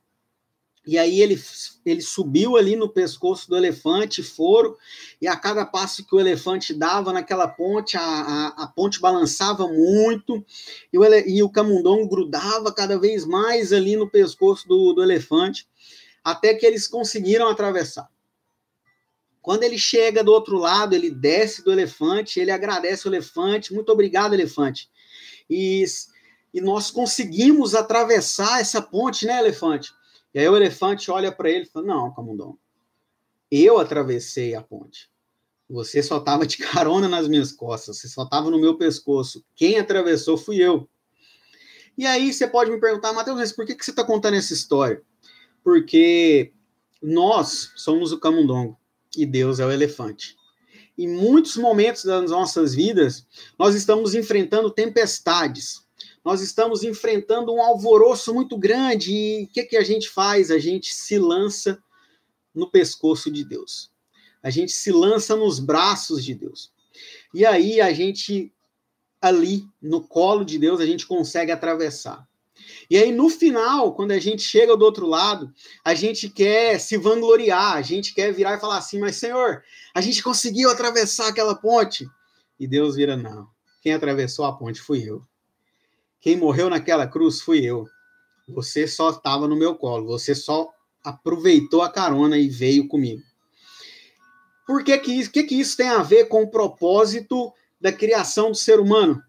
E 0.87 0.99
aí 0.99 1.19
ele, 1.19 1.41
ele 1.83 2.01
subiu 2.01 2.55
ali 2.55 2.75
no 2.75 2.87
pescoço 2.87 3.49
do 3.49 3.57
elefante, 3.57 4.21
foro, 4.21 4.77
e 5.19 5.27
a 5.27 5.35
cada 5.35 5.65
passo 5.65 6.05
que 6.05 6.15
o 6.15 6.19
elefante 6.19 6.75
dava 6.75 7.11
naquela 7.11 7.47
ponte, 7.47 7.97
a, 7.97 8.01
a, 8.01 8.47
a 8.63 8.67
ponte 8.67 8.99
balançava 8.99 9.67
muito, 9.67 10.45
e 10.93 10.99
o, 10.99 11.03
e 11.27 11.41
o 11.41 11.49
camundongo 11.49 12.07
grudava 12.07 12.71
cada 12.71 12.99
vez 12.99 13.25
mais 13.25 13.73
ali 13.73 13.95
no 13.95 14.07
pescoço 14.07 14.67
do, 14.67 14.93
do 14.93 15.01
elefante, 15.01 15.67
até 16.25 16.55
que 16.55 16.65
eles 16.65 16.87
conseguiram 16.87 17.47
atravessar. 17.47 18.09
Quando 19.39 19.61
ele 19.61 19.77
chega 19.77 20.23
do 20.23 20.31
outro 20.31 20.57
lado, 20.57 20.95
ele 20.95 21.11
desce 21.11 21.63
do 21.63 21.71
elefante, 21.71 22.39
ele 22.39 22.49
agradece 22.49 23.07
o 23.07 23.09
elefante, 23.09 23.71
muito 23.71 23.91
obrigado, 23.91 24.33
elefante. 24.33 24.89
E, 25.47 25.85
e 26.51 26.59
nós 26.59 26.89
conseguimos 26.89 27.75
atravessar 27.75 28.59
essa 28.59 28.81
ponte, 28.81 29.27
né, 29.27 29.37
elefante? 29.37 29.93
E 30.33 30.39
aí 30.39 30.49
o 30.49 30.55
elefante 30.55 31.11
olha 31.11 31.31
para 31.31 31.47
ele 31.47 31.65
e 31.65 31.69
fala: 31.69 31.85
Não, 31.85 32.11
camundongo, 32.11 32.59
eu 33.51 33.77
atravessei 33.77 34.55
a 34.55 34.63
ponte. 34.63 35.07
Você 35.69 36.01
só 36.01 36.17
estava 36.17 36.47
de 36.47 36.57
carona 36.57 37.07
nas 37.07 37.27
minhas 37.27 37.51
costas, 37.51 37.99
você 37.99 38.07
só 38.07 38.23
estava 38.23 38.49
no 38.49 38.59
meu 38.59 38.75
pescoço. 38.79 39.45
Quem 39.55 39.77
atravessou 39.77 40.39
fui 40.39 40.57
eu. 40.57 40.89
E 41.95 42.07
aí 42.07 42.33
você 42.33 42.47
pode 42.47 42.71
me 42.71 42.79
perguntar, 42.79 43.13
Matheus, 43.13 43.37
mas 43.37 43.51
por 43.51 43.63
que, 43.63 43.75
que 43.75 43.85
você 43.85 43.91
está 43.91 44.03
contando 44.03 44.33
essa 44.33 44.53
história? 44.53 45.03
Porque 45.65 46.53
nós 47.01 47.71
somos 47.75 48.11
o 48.11 48.19
camundongo 48.19 48.77
e 49.17 49.25
Deus 49.25 49.59
é 49.59 49.65
o 49.65 49.71
elefante. 49.71 50.37
Em 50.95 51.07
muitos 51.07 51.57
momentos 51.57 52.05
das 52.05 52.29
nossas 52.29 52.75
vidas, 52.75 53.25
nós 53.57 53.73
estamos 53.73 54.13
enfrentando 54.13 54.69
tempestades, 54.69 55.83
nós 56.23 56.41
estamos 56.41 56.83
enfrentando 56.83 57.51
um 57.51 57.59
alvoroço 57.59 58.31
muito 58.31 58.55
grande 58.59 59.11
e 59.11 59.43
o 59.45 59.47
que, 59.47 59.63
que 59.63 59.77
a 59.77 59.83
gente 59.83 60.07
faz? 60.07 60.51
A 60.51 60.59
gente 60.59 60.93
se 60.93 61.17
lança 61.17 61.81
no 62.53 62.69
pescoço 62.69 63.31
de 63.31 63.43
Deus. 63.43 63.91
A 64.43 64.51
gente 64.51 64.71
se 64.71 64.91
lança 64.91 65.35
nos 65.35 65.59
braços 65.59 66.23
de 66.23 66.35
Deus. 66.35 66.71
E 67.33 67.43
aí 67.43 67.81
a 67.81 67.91
gente, 67.91 68.53
ali, 69.19 69.67
no 69.81 70.07
colo 70.07 70.45
de 70.45 70.59
Deus, 70.59 70.79
a 70.79 70.85
gente 70.85 71.07
consegue 71.07 71.51
atravessar. 71.51 72.27
E 72.89 72.97
aí, 72.97 73.11
no 73.11 73.29
final, 73.29 73.93
quando 73.93 74.11
a 74.11 74.19
gente 74.19 74.41
chega 74.41 74.77
do 74.77 74.85
outro 74.85 75.07
lado, 75.07 75.51
a 75.83 75.93
gente 75.93 76.29
quer 76.29 76.79
se 76.79 76.97
vangloriar, 76.97 77.73
a 77.73 77.81
gente 77.81 78.13
quer 78.13 78.31
virar 78.31 78.57
e 78.57 78.59
falar 78.59 78.77
assim: 78.77 78.99
Mas, 78.99 79.15
Senhor, 79.15 79.63
a 79.93 80.01
gente 80.01 80.21
conseguiu 80.21 80.69
atravessar 80.69 81.27
aquela 81.27 81.55
ponte. 81.55 82.07
E 82.59 82.67
Deus 82.67 82.95
vira: 82.95 83.17
Não, 83.17 83.47
quem 83.81 83.93
atravessou 83.93 84.45
a 84.45 84.53
ponte 84.53 84.81
fui 84.81 85.03
eu. 85.07 85.21
Quem 86.21 86.37
morreu 86.37 86.69
naquela 86.69 87.07
cruz 87.07 87.41
fui 87.41 87.63
eu. 87.65 87.85
Você 88.47 88.87
só 88.87 89.09
estava 89.09 89.47
no 89.47 89.55
meu 89.55 89.75
colo, 89.75 90.05
você 90.05 90.35
só 90.35 90.69
aproveitou 91.03 91.81
a 91.81 91.91
carona 91.91 92.37
e 92.37 92.49
veio 92.49 92.87
comigo. 92.87 93.21
Por 94.65 94.83
que 94.83 94.97
que 94.97 95.11
isso, 95.11 95.31
que 95.31 95.43
que 95.43 95.59
isso 95.59 95.77
tem 95.77 95.89
a 95.89 96.01
ver 96.01 96.25
com 96.25 96.41
o 96.41 96.49
propósito 96.49 97.53
da 97.79 97.91
criação 97.91 98.49
do 98.49 98.57
ser 98.57 98.79
humano? 98.79 99.21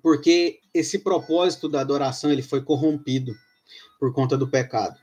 Porque 0.00 0.59
esse 0.74 0.98
propósito 0.98 1.68
da 1.68 1.80
adoração 1.80 2.30
ele 2.30 2.42
foi 2.42 2.62
corrompido 2.62 3.32
por 3.98 4.12
conta 4.12 4.36
do 4.36 4.48
pecado. 4.48 4.98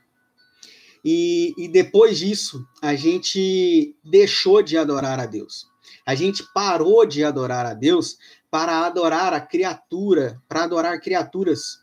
E, 1.04 1.54
e 1.56 1.68
depois 1.68 2.18
disso, 2.18 2.66
a 2.82 2.94
gente 2.94 3.96
deixou 4.04 4.62
de 4.62 4.76
adorar 4.76 5.20
a 5.20 5.26
Deus. 5.26 5.66
A 6.04 6.14
gente 6.14 6.44
parou 6.52 7.06
de 7.06 7.24
adorar 7.24 7.64
a 7.66 7.74
Deus 7.74 8.18
para 8.50 8.84
adorar 8.84 9.32
a 9.32 9.40
criatura, 9.40 10.42
para 10.48 10.64
adorar 10.64 11.00
criaturas. 11.00 11.78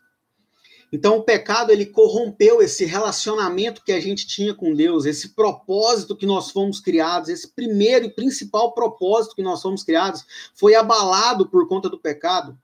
Então 0.91 1.17
o 1.17 1.23
pecado 1.23 1.71
ele 1.71 1.85
corrompeu 1.85 2.61
esse 2.61 2.85
relacionamento 2.85 3.83
que 3.83 3.91
a 3.91 3.99
gente 3.99 4.27
tinha 4.27 4.53
com 4.53 4.73
Deus, 4.73 5.05
esse 5.05 5.29
propósito 5.35 6.15
que 6.15 6.25
nós 6.25 6.51
fomos 6.51 6.79
criados, 6.79 7.29
esse 7.29 7.47
primeiro 7.53 8.05
e 8.05 8.13
principal 8.13 8.73
propósito 8.73 9.35
que 9.35 9.43
nós 9.43 9.61
fomos 9.61 9.83
criados 9.83 10.23
foi 10.53 10.75
abalado 10.75 11.49
por 11.49 11.67
conta 11.67 11.89
do 11.89 11.99
pecado. 11.99 12.57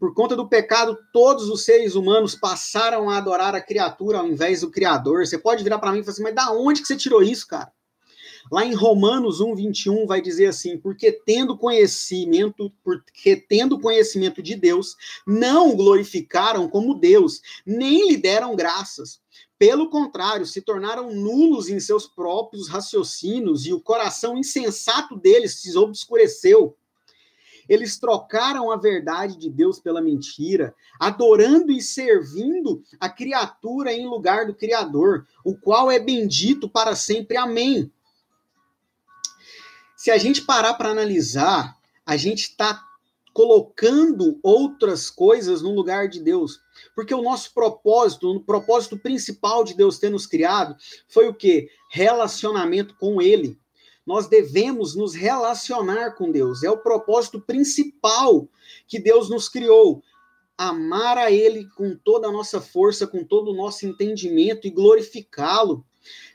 Por 0.00 0.14
conta 0.14 0.34
do 0.34 0.48
pecado, 0.48 0.96
todos 1.12 1.50
os 1.50 1.62
seres 1.62 1.94
humanos 1.94 2.34
passaram 2.34 3.10
a 3.10 3.18
adorar 3.18 3.54
a 3.54 3.60
criatura 3.60 4.18
ao 4.18 4.26
invés 4.26 4.62
do 4.62 4.70
criador. 4.70 5.26
Você 5.26 5.36
pode 5.36 5.62
virar 5.62 5.78
para 5.78 5.92
mim 5.92 5.98
e 5.98 6.02
falar 6.02 6.12
assim: 6.12 6.22
"Mas 6.22 6.34
da 6.34 6.50
onde 6.52 6.80
que 6.80 6.88
você 6.88 6.96
tirou 6.96 7.22
isso, 7.22 7.46
cara?" 7.46 7.70
Lá 8.50 8.64
em 8.64 8.72
Romanos 8.72 9.40
1, 9.40 9.54
21, 9.54 10.06
vai 10.06 10.22
dizer 10.22 10.46
assim: 10.46 10.78
porque 10.78 11.12
tendo 11.12 11.54
conhecimento, 11.54 12.72
porque 12.82 13.36
tendo 13.36 13.78
conhecimento 13.78 14.42
de 14.42 14.56
Deus, 14.56 14.96
não 15.26 15.70
o 15.70 15.76
glorificaram 15.76 16.66
como 16.66 16.98
Deus, 16.98 17.42
nem 17.66 18.08
lhe 18.08 18.16
deram 18.16 18.56
graças. 18.56 19.20
Pelo 19.58 19.90
contrário, 19.90 20.46
se 20.46 20.62
tornaram 20.62 21.12
nulos 21.12 21.68
em 21.68 21.78
seus 21.78 22.06
próprios 22.06 22.70
raciocínios 22.70 23.66
e 23.66 23.74
o 23.74 23.80
coração 23.80 24.38
insensato 24.38 25.14
deles 25.14 25.60
se 25.60 25.76
obscureceu. 25.76 26.74
Eles 27.70 28.00
trocaram 28.00 28.72
a 28.72 28.76
verdade 28.76 29.38
de 29.38 29.48
Deus 29.48 29.78
pela 29.78 30.02
mentira, 30.02 30.74
adorando 30.98 31.70
e 31.70 31.80
servindo 31.80 32.82
a 32.98 33.08
criatura 33.08 33.92
em 33.92 34.08
lugar 34.08 34.44
do 34.44 34.54
Criador, 34.56 35.24
o 35.44 35.56
qual 35.56 35.88
é 35.88 36.00
bendito 36.00 36.68
para 36.68 36.96
sempre. 36.96 37.36
Amém. 37.36 37.88
Se 39.96 40.10
a 40.10 40.18
gente 40.18 40.42
parar 40.42 40.74
para 40.74 40.88
analisar, 40.88 41.78
a 42.04 42.16
gente 42.16 42.40
está 42.40 42.84
colocando 43.32 44.40
outras 44.42 45.08
coisas 45.08 45.62
no 45.62 45.72
lugar 45.72 46.08
de 46.08 46.20
Deus. 46.20 46.60
Porque 46.92 47.14
o 47.14 47.22
nosso 47.22 47.54
propósito, 47.54 48.32
o 48.32 48.40
propósito 48.40 48.98
principal 48.98 49.62
de 49.62 49.74
Deus 49.74 49.96
ter 49.96 50.10
nos 50.10 50.26
criado, 50.26 50.74
foi 51.08 51.28
o 51.28 51.34
quê? 51.34 51.68
Relacionamento 51.88 52.96
com 52.96 53.22
Ele. 53.22 53.56
Nós 54.06 54.26
devemos 54.26 54.94
nos 54.94 55.14
relacionar 55.14 56.12
com 56.12 56.30
Deus. 56.30 56.62
É 56.62 56.70
o 56.70 56.78
propósito 56.78 57.40
principal 57.40 58.48
que 58.86 58.98
Deus 58.98 59.28
nos 59.28 59.48
criou. 59.48 60.02
Amar 60.56 61.16
a 61.16 61.30
Ele 61.30 61.68
com 61.76 61.96
toda 61.96 62.28
a 62.28 62.32
nossa 62.32 62.60
força, 62.60 63.06
com 63.06 63.24
todo 63.24 63.50
o 63.50 63.56
nosso 63.56 63.86
entendimento 63.86 64.66
e 64.66 64.70
glorificá-lo. 64.70 65.84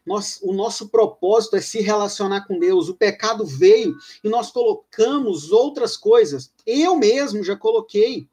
Nós, 0.05 0.39
o 0.43 0.53
nosso 0.53 0.89
propósito 0.89 1.55
é 1.55 1.61
se 1.61 1.81
relacionar 1.81 2.45
com 2.47 2.59
Deus. 2.59 2.89
O 2.89 2.95
pecado 2.95 3.45
veio 3.45 3.95
e 4.23 4.29
nós 4.29 4.51
colocamos 4.51 5.51
outras 5.51 5.97
coisas. 5.97 6.51
Eu 6.65 6.95
mesmo 6.95 7.43
já 7.43 7.55
coloquei. 7.55 8.27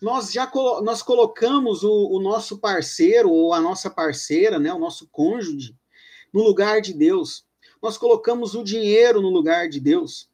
Nós 0.00 0.30
já 0.30 0.46
colo 0.46 0.82
nós 0.82 1.02
colocamos 1.02 1.82
o, 1.82 2.10
o 2.10 2.20
nosso 2.20 2.58
parceiro 2.58 3.30
ou 3.30 3.54
a 3.54 3.60
nossa 3.60 3.88
parceira, 3.88 4.58
né, 4.58 4.72
o 4.72 4.78
nosso 4.78 5.08
cônjuge, 5.10 5.74
no 6.32 6.42
lugar 6.42 6.82
de 6.82 6.92
Deus. 6.92 7.45
Nós 7.86 7.96
colocamos 7.96 8.56
o 8.56 8.64
dinheiro 8.64 9.22
no 9.22 9.30
lugar 9.30 9.68
de 9.68 9.78
Deus. 9.78 10.28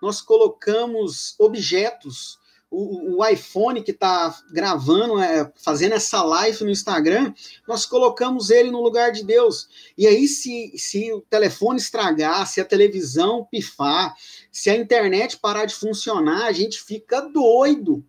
Nós 0.00 0.20
colocamos 0.20 1.34
objetos 1.36 2.38
o, 2.70 3.16
o 3.16 3.26
iPhone 3.26 3.82
que 3.82 3.90
está 3.90 4.32
gravando, 4.52 5.18
é, 5.18 5.50
fazendo 5.56 5.94
essa 5.94 6.22
live 6.22 6.62
no 6.62 6.70
Instagram, 6.70 7.34
nós 7.66 7.84
colocamos 7.84 8.50
ele 8.50 8.70
no 8.70 8.80
lugar 8.80 9.10
de 9.10 9.24
Deus. 9.24 9.68
E 9.98 10.06
aí, 10.06 10.28
se, 10.28 10.72
se 10.78 11.12
o 11.12 11.20
telefone 11.22 11.80
estragar, 11.80 12.46
se 12.46 12.60
a 12.60 12.64
televisão 12.64 13.44
pifar, 13.50 14.14
se 14.52 14.70
a 14.70 14.76
internet 14.76 15.36
parar 15.36 15.64
de 15.64 15.74
funcionar, 15.74 16.46
a 16.46 16.52
gente 16.52 16.80
fica 16.80 17.22
doido. 17.22 18.06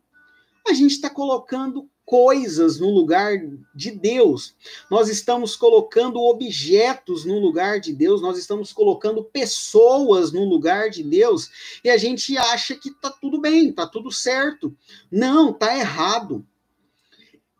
A 0.68 0.74
gente 0.74 0.92
está 0.92 1.10
colocando 1.10 1.90
coisas 2.10 2.80
no 2.80 2.90
lugar 2.90 3.38
de 3.76 3.92
Deus. 3.92 4.56
Nós 4.90 5.10
estamos 5.10 5.56
colocando 5.56 6.20
objetos 6.20 7.24
no 7.24 7.38
lugar 7.38 7.80
de 7.80 7.94
Deus, 7.94 8.20
nós 8.20 8.36
estamos 8.36 8.74
colocando 8.74 9.24
pessoas 9.24 10.32
no 10.32 10.44
lugar 10.44 10.90
de 10.90 11.04
Deus, 11.04 11.52
e 11.84 11.90
a 11.90 11.98
gente 11.98 12.36
acha 12.36 12.76
que 12.76 12.90
tá 12.90 13.12
tudo 13.12 13.40
bem, 13.40 13.72
tá 13.72 13.86
tudo 13.86 14.12
certo. 14.12 14.76
Não, 15.12 15.54
tá 15.54 15.78
errado. 15.78 16.44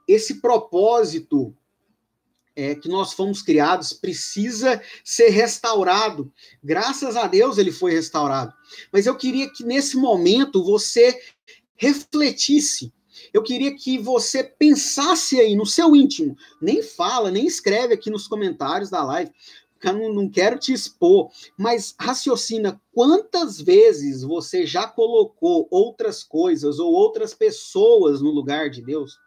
Esse 0.08 0.42
propósito 0.42 1.56
é, 2.56 2.74
que 2.74 2.90
nós 2.90 3.14
fomos 3.14 3.44
criados 3.44 3.94
precisa 3.94 4.82
ser 5.04 5.30
restaurado. 5.30 6.34
Graças 6.64 7.16
a 7.16 7.28
Deus 7.28 7.60
ele 7.60 7.72
foi 7.72 7.92
restaurado. 7.92 8.52
Mas 8.92 9.06
eu 9.06 9.16
queria 9.16 9.48
que 9.48 9.64
nesse 9.64 9.96
momento 9.96 10.64
você 10.64 11.16
refletisse 11.76 12.92
eu 13.34 13.44
queria 13.44 13.76
que 13.76 13.98
você 13.98 14.44
pensasse 14.44 15.40
aí 15.40 15.56
no 15.56 15.66
seu 15.66 15.96
íntimo. 15.96 16.38
Nem 16.62 16.82
fala, 16.82 17.32
nem 17.32 17.46
escreve 17.46 17.94
aqui 17.94 18.10
nos 18.10 18.28
comentários 18.28 18.90
da 18.90 19.04
live, 19.04 19.32
eu 19.82 19.94
não, 19.94 20.14
não 20.14 20.30
quero 20.30 20.60
te 20.60 20.74
expor, 20.74 21.32
mas 21.58 21.96
raciocina 21.98 22.82
quantas 22.94 23.62
vezes 23.62 24.24
você 24.24 24.66
já 24.66 24.86
colocou 24.86 25.68
outras 25.72 26.24
coisas 26.24 26.80
ou 26.80 26.92
outras 26.92 27.34
pessoas 27.34 28.22
no 28.22 28.30
lugar 28.30 28.70
de 28.70 28.82
Deus. 28.82 29.18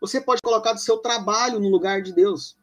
Você 0.00 0.20
pode 0.20 0.40
colocar 0.40 0.74
o 0.74 0.78
seu 0.78 0.98
trabalho 0.98 1.60
no 1.60 1.68
lugar 1.68 2.02
de 2.02 2.12
Deus. 2.12 2.56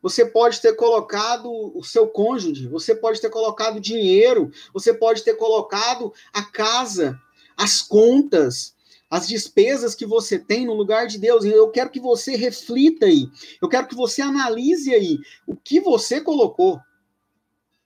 Você 0.00 0.24
pode 0.24 0.60
ter 0.60 0.74
colocado 0.74 1.50
o 1.50 1.82
seu 1.82 2.06
cônjuge, 2.06 2.68
você 2.68 2.94
pode 2.94 3.20
ter 3.20 3.28
colocado 3.28 3.80
dinheiro, 3.80 4.50
você 4.72 4.94
pode 4.94 5.22
ter 5.22 5.34
colocado 5.34 6.12
a 6.32 6.42
casa, 6.42 7.20
as 7.56 7.82
contas, 7.82 8.73
as 9.10 9.28
despesas 9.28 9.94
que 9.94 10.06
você 10.06 10.38
tem 10.38 10.66
no 10.66 10.74
lugar 10.74 11.06
de 11.06 11.18
Deus. 11.18 11.44
Eu 11.44 11.70
quero 11.70 11.90
que 11.90 12.00
você 12.00 12.36
reflita 12.36 13.06
aí. 13.06 13.28
Eu 13.60 13.68
quero 13.68 13.86
que 13.86 13.94
você 13.94 14.22
analise 14.22 14.92
aí 14.92 15.18
o 15.46 15.56
que 15.56 15.80
você 15.80 16.20
colocou. 16.20 16.80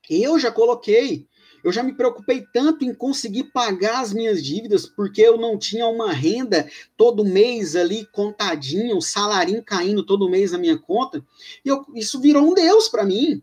Eu 0.08 0.38
já 0.38 0.50
coloquei. 0.50 1.26
Eu 1.62 1.72
já 1.72 1.82
me 1.82 1.92
preocupei 1.92 2.46
tanto 2.52 2.84
em 2.84 2.94
conseguir 2.94 3.44
pagar 3.52 4.00
as 4.00 4.12
minhas 4.12 4.42
dívidas, 4.42 4.86
porque 4.86 5.20
eu 5.20 5.36
não 5.36 5.58
tinha 5.58 5.86
uma 5.86 6.12
renda 6.12 6.70
todo 6.96 7.24
mês 7.24 7.74
ali 7.74 8.06
contadinho, 8.12 8.96
um 8.96 9.00
salarinho 9.00 9.62
caindo 9.62 10.06
todo 10.06 10.30
mês 10.30 10.52
na 10.52 10.58
minha 10.58 10.78
conta. 10.78 11.24
E 11.64 11.68
eu, 11.68 11.84
isso 11.94 12.20
virou 12.20 12.44
um 12.44 12.54
Deus 12.54 12.88
para 12.88 13.04
mim. 13.04 13.42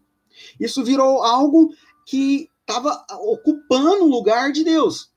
Isso 0.60 0.84
virou 0.84 1.24
algo 1.24 1.74
que 2.06 2.50
estava 2.62 3.06
ocupando 3.22 4.06
o 4.06 4.10
lugar 4.10 4.52
de 4.52 4.64
Deus. 4.64 5.12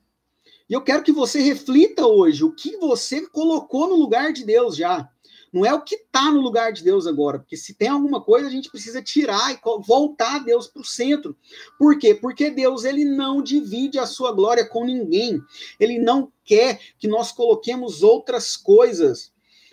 E 0.69 0.73
eu 0.75 0.83
quero 0.83 1.03
que 1.03 1.13
você 1.13 1.41
reflita 1.41 2.07
hoje 2.07 2.45
o 2.45 2.53
que 2.53 2.77
você 2.77 3.27
colocou 3.29 3.89
no 3.89 3.97
lugar 3.97 4.33
de 4.33 4.45
Deus 4.45 4.77
já. 4.77 5.09
Não 5.51 5.65
é 5.65 5.73
o 5.73 5.81
que 5.81 5.95
está 5.95 6.31
no 6.31 6.41
lugar 6.41 6.73
de 6.73 6.85
Deus 6.85 7.07
agora, 7.07 7.39
porque 7.39 7.57
se 7.57 7.73
tem 7.73 7.89
alguma 7.89 8.23
coisa 8.23 8.47
a 8.47 8.51
gente 8.51 8.71
precisa 8.71 9.01
tirar 9.01 9.51
e 9.53 9.59
voltar 9.87 10.45
Deus 10.45 10.67
para 10.67 10.83
o 10.83 10.85
centro. 10.85 11.35
Por 11.79 11.99
quê? 11.99 12.15
Porque 12.15 12.51
Deus 12.51 12.85
ele 12.85 13.05
não 13.05 13.43
divide 13.43 13.99
a 13.99 14.05
sua 14.05 14.31
glória 14.31 14.69
com 14.69 14.85
ninguém. 14.85 15.41
Ele 15.81 15.99
não 15.99 16.31
quer 16.45 16.79
que 16.99 17.09
nós 17.09 17.33
coloquemos 17.33 18.03
outras 18.03 18.57
coisas. 18.59 19.33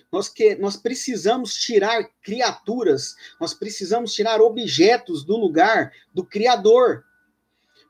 Nós, 0.09 0.29
que, 0.29 0.55
nós 0.55 0.77
precisamos 0.77 1.55
tirar 1.55 2.09
criaturas, 2.21 3.15
nós 3.41 3.53
precisamos 3.53 4.13
tirar 4.13 4.39
objetos 4.39 5.25
do 5.25 5.35
lugar 5.35 5.91
do 6.13 6.23
Criador 6.23 7.03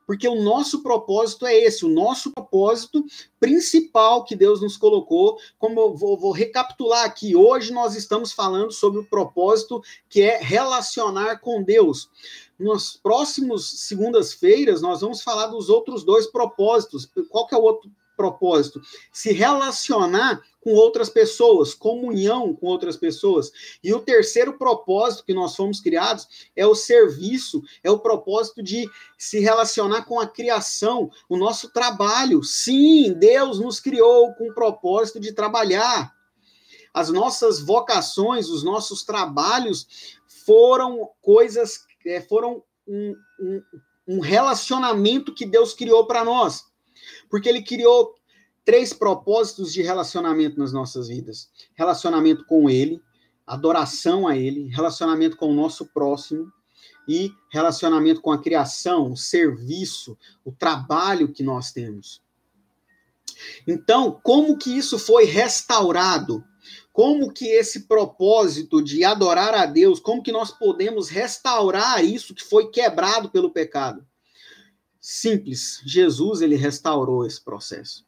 porque 0.06 0.28
o 0.28 0.40
nosso 0.40 0.82
propósito 0.82 1.46
é 1.46 1.56
esse, 1.56 1.84
o 1.84 1.88
nosso 1.88 2.30
propósito 2.30 3.04
principal 3.40 4.24
que 4.24 4.36
Deus 4.36 4.60
nos 4.60 4.76
colocou. 4.76 5.38
Como 5.58 5.80
eu 5.80 5.94
vou, 5.94 6.16
vou 6.16 6.30
recapitular 6.30 7.04
aqui, 7.04 7.34
hoje 7.34 7.72
nós 7.72 7.96
estamos 7.96 8.32
falando 8.32 8.70
sobre 8.72 9.00
o 9.00 9.04
propósito 9.04 9.82
que 10.08 10.22
é 10.22 10.38
relacionar 10.38 11.40
com 11.40 11.62
Deus. 11.62 12.08
Nos 12.58 12.96
próximos 12.96 13.68
segundas-feiras, 13.86 14.80
nós 14.80 15.00
vamos 15.00 15.22
falar 15.22 15.48
dos 15.48 15.68
outros 15.68 16.04
dois 16.04 16.26
propósitos. 16.26 17.06
Qual 17.28 17.46
que 17.46 17.54
é 17.54 17.58
o 17.58 17.62
outro 17.62 17.90
propósito? 18.16 18.80
Se 19.12 19.32
relacionar 19.32 20.40
com 20.66 20.72
outras 20.72 21.08
pessoas, 21.08 21.74
comunhão 21.74 22.52
com 22.52 22.66
outras 22.66 22.96
pessoas. 22.96 23.52
E 23.84 23.94
o 23.94 24.00
terceiro 24.00 24.58
propósito 24.58 25.24
que 25.24 25.32
nós 25.32 25.54
fomos 25.54 25.78
criados 25.80 26.26
é 26.56 26.66
o 26.66 26.74
serviço, 26.74 27.62
é 27.84 27.90
o 27.90 28.00
propósito 28.00 28.60
de 28.62 28.90
se 29.16 29.38
relacionar 29.38 30.06
com 30.06 30.18
a 30.18 30.26
criação, 30.26 31.08
o 31.28 31.36
nosso 31.36 31.72
trabalho. 31.72 32.42
Sim, 32.42 33.12
Deus 33.12 33.60
nos 33.60 33.78
criou 33.78 34.34
com 34.34 34.50
o 34.50 34.54
propósito 34.54 35.20
de 35.20 35.32
trabalhar. 35.32 36.12
As 36.92 37.10
nossas 37.10 37.60
vocações, 37.60 38.48
os 38.48 38.64
nossos 38.64 39.04
trabalhos 39.04 39.86
foram 40.44 41.08
coisas, 41.22 41.84
é, 42.04 42.20
foram 42.20 42.62
um, 42.88 43.14
um, 43.38 43.62
um 44.08 44.20
relacionamento 44.20 45.32
que 45.32 45.46
Deus 45.46 45.74
criou 45.74 46.06
para 46.06 46.24
nós. 46.24 46.64
Porque 47.28 47.48
Ele 47.48 47.62
criou 47.62 48.14
três 48.64 48.92
propósitos 48.92 49.72
de 49.72 49.82
relacionamento 49.82 50.58
nas 50.58 50.72
nossas 50.72 51.08
vidas: 51.08 51.50
relacionamento 51.74 52.44
com 52.44 52.68
Ele, 52.68 53.00
adoração 53.46 54.26
a 54.26 54.36
Ele, 54.36 54.68
relacionamento 54.68 55.36
com 55.36 55.50
o 55.50 55.54
nosso 55.54 55.86
próximo 55.86 56.52
e 57.08 57.32
relacionamento 57.50 58.20
com 58.20 58.32
a 58.32 58.42
criação, 58.42 59.12
o 59.12 59.16
serviço, 59.16 60.18
o 60.44 60.50
trabalho 60.50 61.32
que 61.32 61.42
nós 61.42 61.70
temos. 61.70 62.20
Então, 63.66 64.18
como 64.22 64.58
que 64.58 64.76
isso 64.76 64.98
foi 64.98 65.24
restaurado? 65.24 66.44
Como 66.92 67.32
que 67.32 67.46
esse 67.46 67.86
propósito 67.86 68.82
de 68.82 69.04
adorar 69.04 69.54
a 69.54 69.66
Deus, 69.66 70.00
como 70.00 70.22
que 70.22 70.32
nós 70.32 70.50
podemos 70.50 71.08
restaurar 71.08 72.02
isso 72.04 72.34
que 72.34 72.42
foi 72.42 72.70
quebrado 72.70 73.30
pelo 73.30 73.50
pecado? 73.50 74.04
Simples, 75.08 75.80
Jesus 75.86 76.40
ele 76.40 76.56
restaurou 76.56 77.24
esse 77.24 77.40
processo. 77.40 78.04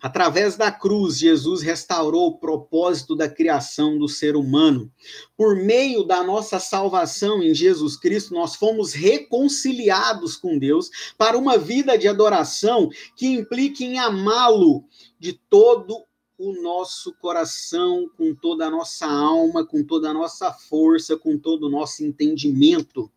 Através 0.00 0.56
da 0.56 0.70
cruz, 0.70 1.18
Jesus 1.18 1.60
restaurou 1.60 2.28
o 2.28 2.38
propósito 2.38 3.16
da 3.16 3.28
criação 3.28 3.98
do 3.98 4.08
ser 4.08 4.36
humano. 4.36 4.92
Por 5.36 5.56
meio 5.56 6.04
da 6.04 6.22
nossa 6.22 6.60
salvação 6.60 7.42
em 7.42 7.52
Jesus 7.52 7.96
Cristo, 7.96 8.32
nós 8.32 8.54
fomos 8.54 8.92
reconciliados 8.92 10.36
com 10.36 10.56
Deus 10.56 10.88
para 11.18 11.36
uma 11.36 11.58
vida 11.58 11.98
de 11.98 12.06
adoração 12.06 12.88
que 13.16 13.26
implique 13.26 13.84
em 13.84 13.98
amá-lo 13.98 14.84
de 15.18 15.32
todo 15.32 16.04
o 16.38 16.62
nosso 16.62 17.12
coração, 17.14 18.08
com 18.16 18.32
toda 18.36 18.68
a 18.68 18.70
nossa 18.70 19.06
alma, 19.06 19.66
com 19.66 19.82
toda 19.82 20.10
a 20.10 20.14
nossa 20.14 20.52
força, 20.52 21.16
com 21.16 21.36
todo 21.36 21.66
o 21.66 21.70
nosso 21.70 22.04
entendimento. 22.04 23.10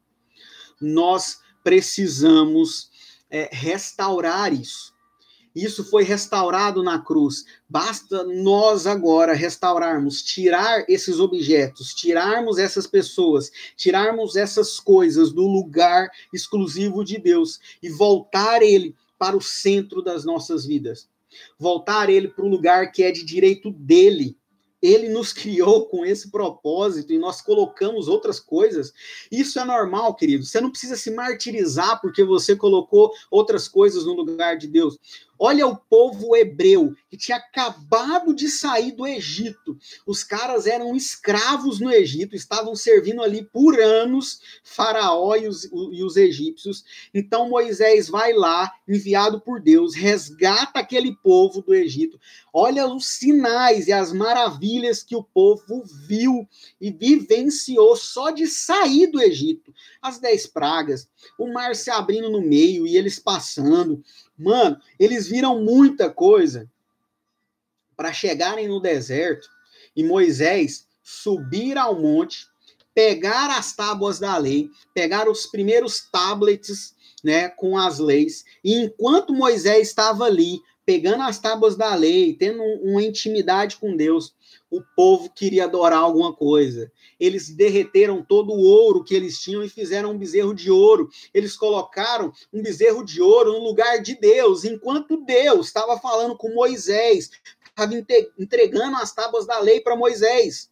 Nós 0.82 1.46
precisamos 1.68 2.90
é, 3.30 3.50
restaurar 3.52 4.54
isso. 4.54 4.94
Isso 5.54 5.84
foi 5.84 6.06
restaurado 6.06 6.82
na 6.82 6.98
cruz. 6.98 7.44
Basta 7.68 8.24
nós 8.24 8.88
agora 8.88 9.34
restaurarmos, 9.34 10.22
tirar 10.22 10.86
esses 10.88 11.20
objetos, 11.20 11.94
tirarmos 11.94 12.58
essas 12.58 12.88
pessoas, 12.88 13.52
tirarmos 13.76 14.38
essas 14.38 14.80
coisas 14.80 15.34
do 15.34 15.46
lugar 15.46 16.10
exclusivo 16.34 17.04
de 17.04 17.18
Deus 17.18 17.60
e 17.84 17.90
voltar 17.90 18.62
ele 18.62 18.96
para 19.20 19.36
o 19.36 19.42
centro 19.42 20.02
das 20.02 20.24
nossas 20.24 20.66
vidas. 20.66 21.10
Voltar 21.60 22.10
ele 22.10 22.30
para 22.30 22.46
o 22.46 22.50
lugar 22.50 22.94
que 22.94 23.04
é 23.04 23.12
de 23.12 23.26
direito 23.26 23.72
dele, 23.72 24.38
ele 24.82 25.10
nos 25.10 25.34
criou 25.34 25.88
com 25.88 26.06
esse 26.06 26.30
propósito 26.30 27.14
e 27.14 27.18
nós 27.18 27.42
colocamos 27.42 28.08
outras 28.08 28.40
coisas. 28.40 28.94
Isso 29.32 29.60
é 29.60 29.66
normal, 29.66 30.16
querido. 30.16 30.46
Você 30.46 30.62
não 30.62 30.70
precisa 30.70 30.96
se 30.96 31.12
martirizar 31.12 32.00
porque 32.02 32.24
você 32.24 32.56
colocou 32.56 33.12
outras 33.32 33.68
coisas 33.68 34.06
no 34.06 34.14
lugar 34.14 34.58
de 34.58 34.68
Deus. 34.68 34.98
Olha 35.40 35.68
o 35.68 35.76
povo 35.76 36.36
hebreu 36.36 36.94
que 37.10 37.18
tinha 37.18 37.38
acabado 37.38 38.34
de 38.34 38.50
sair 38.50 38.92
do 38.92 39.06
Egito. 39.06 39.78
Os 40.06 40.24
caras 40.24 40.66
eram 40.66 40.96
escravos 40.96 41.80
no 41.80 41.92
Egito, 41.92 42.36
estavam 42.36 42.76
servindo 42.76 43.22
ali 43.22 43.44
por 43.44 43.80
anos 43.80 44.40
Faraó 44.64 45.36
e 45.36 45.48
os, 45.48 45.66
e 45.66 46.04
os 46.04 46.18
egípcios. 46.18 46.84
Então 47.14 47.50
Moisés 47.50 48.08
vai 48.08 48.34
lá, 48.34 48.72
enviado 48.88 49.40
por 49.40 49.62
Deus, 49.62 49.96
resgata 49.96 50.80
aquele 50.80 51.16
povo 51.16 51.62
do 51.62 51.74
Egito. 51.74 52.20
Olha 52.54 52.88
os 52.88 53.06
sinais 53.06 53.88
e 53.88 53.94
as 53.94 54.12
maravilhas 54.12 55.04
que 55.04 55.16
o 55.16 55.24
povo 55.24 55.84
viu 55.86 56.48
e 56.82 56.92
vivenciou 56.92 57.96
só 57.96 58.32
de 58.32 58.48
sair 58.48 59.08
do 59.08 59.22
Egito. 59.22 59.74
As 60.02 60.20
dez 60.20 60.48
pragas, 60.48 61.08
o 61.38 61.52
mar 61.52 61.76
se 61.76 61.92
abrindo 61.92 62.30
no 62.30 62.42
meio 62.42 62.88
e 62.88 62.98
eles 62.98 63.20
passando 63.20 64.04
Mano, 64.38 64.80
eles 65.00 65.28
viram 65.28 65.62
muita 65.62 66.10
coisa 66.10 66.70
para 67.96 68.14
chegarem 68.14 68.68
no 68.68 68.80
deserto 68.80 69.50
e 69.96 70.04
Moisés 70.04 70.86
subir 71.02 71.78
ao 71.78 72.00
monte, 72.00 72.48
pegar 72.94 73.58
as 73.58 73.76
tábuas 73.76 74.20
da 74.20 74.38
lei, 74.38 74.70
pegar 74.94 75.28
os 75.30 75.46
primeiros 75.48 76.02
tablets, 76.12 76.96
né, 77.24 77.50
com 77.50 77.78
as 77.78 77.98
leis. 77.98 78.44
E 78.64 78.76
enquanto 78.76 79.34
Moisés 79.34 79.88
estava 79.88 80.26
ali, 80.26 80.62
pegando 80.88 81.24
as 81.24 81.38
tábuas 81.38 81.76
da 81.76 81.94
lei, 81.96 82.34
tendo 82.34 82.64
uma 82.64 83.04
intimidade 83.04 83.76
com 83.76 83.94
Deus, 83.94 84.34
o 84.72 84.82
povo 84.96 85.30
queria 85.30 85.66
adorar 85.66 86.00
alguma 86.00 86.34
coisa. 86.34 86.90
Eles 87.20 87.50
derreteram 87.50 88.24
todo 88.24 88.54
o 88.54 88.62
ouro 88.62 89.04
que 89.04 89.14
eles 89.14 89.38
tinham 89.42 89.62
e 89.66 89.70
fizeram 89.70 90.12
um 90.12 90.18
bezerro 90.18 90.54
de 90.54 90.72
ouro. 90.72 91.10
Eles 91.34 91.58
colocaram 91.58 92.32
um 92.54 92.64
bezerro 92.64 93.04
de 93.04 93.22
ouro 93.22 93.52
no 93.52 93.60
lugar 93.60 94.02
de 94.02 94.16
Deus, 94.16 94.64
enquanto 94.64 95.26
Deus 95.26 95.68
estava 95.68 96.00
falando 96.00 96.38
com 96.38 96.54
Moisés, 96.54 97.32
estava 97.66 97.94
entregando 98.40 98.96
as 98.96 99.14
tábuas 99.14 99.46
da 99.46 99.60
lei 99.60 99.82
para 99.82 99.94
Moisés. 99.94 100.70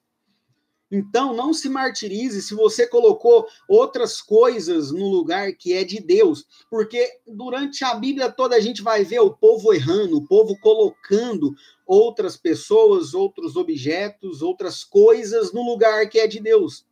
Então, 0.91 1.34
não 1.34 1.54
se 1.54 1.67
martirize 1.67 2.41
se 2.41 2.54
você 2.54 2.86
colocou 2.86 3.48
outras 3.67 4.21
coisas 4.21 4.91
no 4.91 5.10
lugar 5.10 5.54
que 5.54 5.74
é 5.74 5.84
de 5.84 6.00
Deus, 6.00 6.45
porque 6.69 7.10
durante 7.28 7.84
a 7.84 7.95
Bíblia 7.95 8.32
toda 8.32 8.56
a 8.56 8.60
gente 8.60 8.82
vai 8.82 9.04
ver 9.04 9.19
o 9.19 9.34
povo 9.34 9.74
errando, 9.74 10.17
o 10.17 10.28
povo 10.28 10.58
colocando 10.60 11.56
outras 11.88 12.38
pessoas, 12.38 13.13
outros 13.13 13.56
objetos, 13.56 14.41
outras 14.41 14.84
coisas 14.84 15.52
no 15.52 15.63
lugar 15.63 16.08
que 16.08 16.19
é 16.19 16.28
de 16.28 16.39
Deus. 16.39 16.86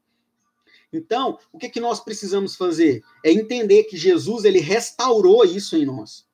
Então, 0.91 1.39
o 1.51 1.57
que, 1.57 1.69
que 1.69 1.79
nós 1.79 1.99
precisamos 1.99 2.55
fazer? 2.55 3.01
É 3.23 3.31
entender 3.31 3.83
que 3.85 3.97
Jesus 3.97 4.43
ele 4.43 4.59
restaurou 4.59 5.43
isso 5.43 5.75
em 5.75 5.85
nós. 5.85 6.25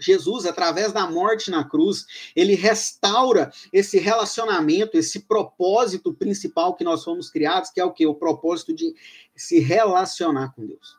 Jesus, 0.00 0.46
através 0.46 0.92
da 0.92 1.08
morte 1.08 1.50
na 1.50 1.62
cruz, 1.62 2.06
ele 2.34 2.54
restaura 2.54 3.52
esse 3.72 3.98
relacionamento, 3.98 4.96
esse 4.96 5.20
propósito 5.20 6.14
principal 6.14 6.74
que 6.74 6.84
nós 6.84 7.04
fomos 7.04 7.30
criados, 7.30 7.70
que 7.70 7.80
é 7.80 7.84
o 7.84 7.92
que? 7.92 8.06
O 8.06 8.14
propósito 8.14 8.72
de 8.72 8.94
se 9.36 9.60
relacionar 9.60 10.54
com 10.54 10.66
Deus. 10.66 10.98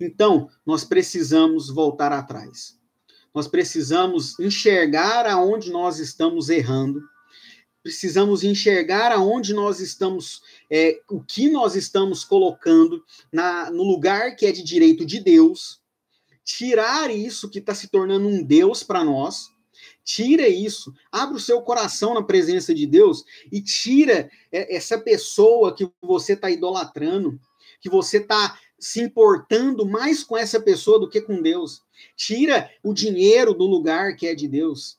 Então, 0.00 0.48
nós 0.64 0.84
precisamos 0.84 1.68
voltar 1.68 2.12
atrás. 2.12 2.78
nós 3.34 3.46
precisamos 3.46 4.38
enxergar 4.40 5.26
aonde 5.26 5.70
nós 5.70 5.98
estamos 5.98 6.48
errando, 6.48 7.00
precisamos 7.82 8.42
enxergar 8.42 9.12
aonde 9.12 9.54
nós 9.54 9.80
estamos, 9.80 10.42
é, 10.70 11.00
o 11.08 11.22
que 11.22 11.48
nós 11.48 11.76
estamos 11.76 12.24
colocando 12.24 13.04
na, 13.32 13.70
no 13.70 13.84
lugar 13.84 14.34
que 14.34 14.46
é 14.46 14.52
de 14.52 14.62
direito 14.62 15.04
de 15.04 15.20
Deus, 15.20 15.80
tirar 16.48 17.10
isso 17.10 17.50
que 17.50 17.58
está 17.58 17.74
se 17.74 17.88
tornando 17.88 18.26
um 18.26 18.42
Deus 18.42 18.82
para 18.82 19.04
nós, 19.04 19.52
tira 20.02 20.48
isso, 20.48 20.94
abre 21.12 21.36
o 21.36 21.40
seu 21.40 21.60
coração 21.60 22.14
na 22.14 22.22
presença 22.22 22.74
de 22.74 22.86
Deus 22.86 23.22
e 23.52 23.60
tira 23.60 24.30
essa 24.50 24.98
pessoa 24.98 25.74
que 25.74 25.86
você 26.00 26.32
está 26.32 26.50
idolatrando, 26.50 27.38
que 27.82 27.90
você 27.90 28.16
está 28.16 28.58
se 28.78 29.02
importando 29.02 29.84
mais 29.84 30.24
com 30.24 30.38
essa 30.38 30.58
pessoa 30.58 30.98
do 30.98 31.06
que 31.06 31.20
com 31.20 31.42
Deus. 31.42 31.82
Tira 32.16 32.70
o 32.82 32.94
dinheiro 32.94 33.52
do 33.52 33.66
lugar 33.66 34.16
que 34.16 34.26
é 34.26 34.34
de 34.34 34.48
Deus. 34.48 34.98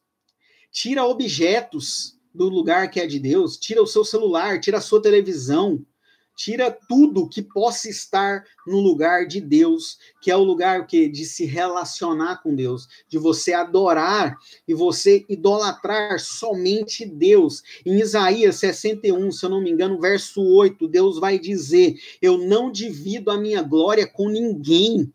Tira 0.71 1.03
objetos 1.03 2.15
do 2.31 2.47
lugar 2.47 2.91
que 2.91 2.99
é 2.99 3.07
de 3.07 3.19
Deus. 3.19 3.57
Tira 3.57 3.81
o 3.81 3.87
seu 3.87 4.05
celular, 4.05 4.59
tira 4.59 4.77
a 4.77 4.81
sua 4.81 5.01
televisão, 5.01 5.83
tira 6.39 6.71
tudo 6.71 7.27
que 7.27 7.41
possa 7.41 7.89
estar 7.89 8.45
no 8.65 8.79
lugar 8.79 9.27
de 9.27 9.41
Deus, 9.41 9.99
que 10.21 10.31
é 10.31 10.35
o 10.37 10.43
lugar 10.43 10.87
que 10.87 11.09
de 11.09 11.25
se 11.25 11.43
relacionar 11.43 12.41
com 12.41 12.55
Deus, 12.55 12.87
de 13.09 13.17
você 13.17 13.51
adorar 13.51 14.37
e 14.65 14.73
você 14.73 15.25
idolatrar 15.27 16.17
somente 16.17 17.05
Deus. 17.05 17.61
Em 17.85 17.99
Isaías 17.99 18.55
61, 18.55 19.29
se 19.33 19.45
eu 19.45 19.49
não 19.49 19.61
me 19.61 19.69
engano, 19.69 19.99
verso 19.99 20.41
8, 20.41 20.87
Deus 20.87 21.19
vai 21.19 21.37
dizer: 21.37 21.95
"Eu 22.21 22.37
não 22.37 22.71
divido 22.71 23.31
a 23.31 23.37
minha 23.37 23.61
glória 23.61 24.07
com 24.07 24.29
ninguém". 24.29 25.11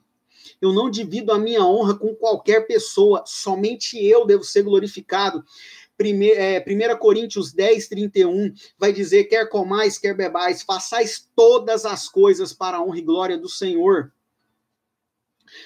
Eu 0.61 0.73
não 0.73 0.91
divido 0.91 1.33
a 1.33 1.39
minha 1.39 1.65
honra 1.65 1.95
com 1.95 2.15
qualquer 2.15 2.67
pessoa, 2.67 3.23
somente 3.27 4.03
eu 4.03 4.27
devo 4.27 4.45
ser 4.45 4.63
glorificado. 4.63 5.45
1 6.01 6.99
Coríntios 6.99 7.53
10, 7.53 7.89
31, 7.89 8.53
vai 8.79 8.93
dizer: 8.93 9.25
quer 9.25 9.49
comais, 9.49 9.99
quer 9.99 10.15
bebais, 10.15 10.63
façais 10.63 11.29
todas 11.35 11.85
as 11.85 12.09
coisas 12.09 12.53
para 12.53 12.79
a 12.79 12.83
honra 12.83 12.99
e 12.99 13.03
glória 13.03 13.39
do 13.39 13.49
Senhor. 13.49 14.13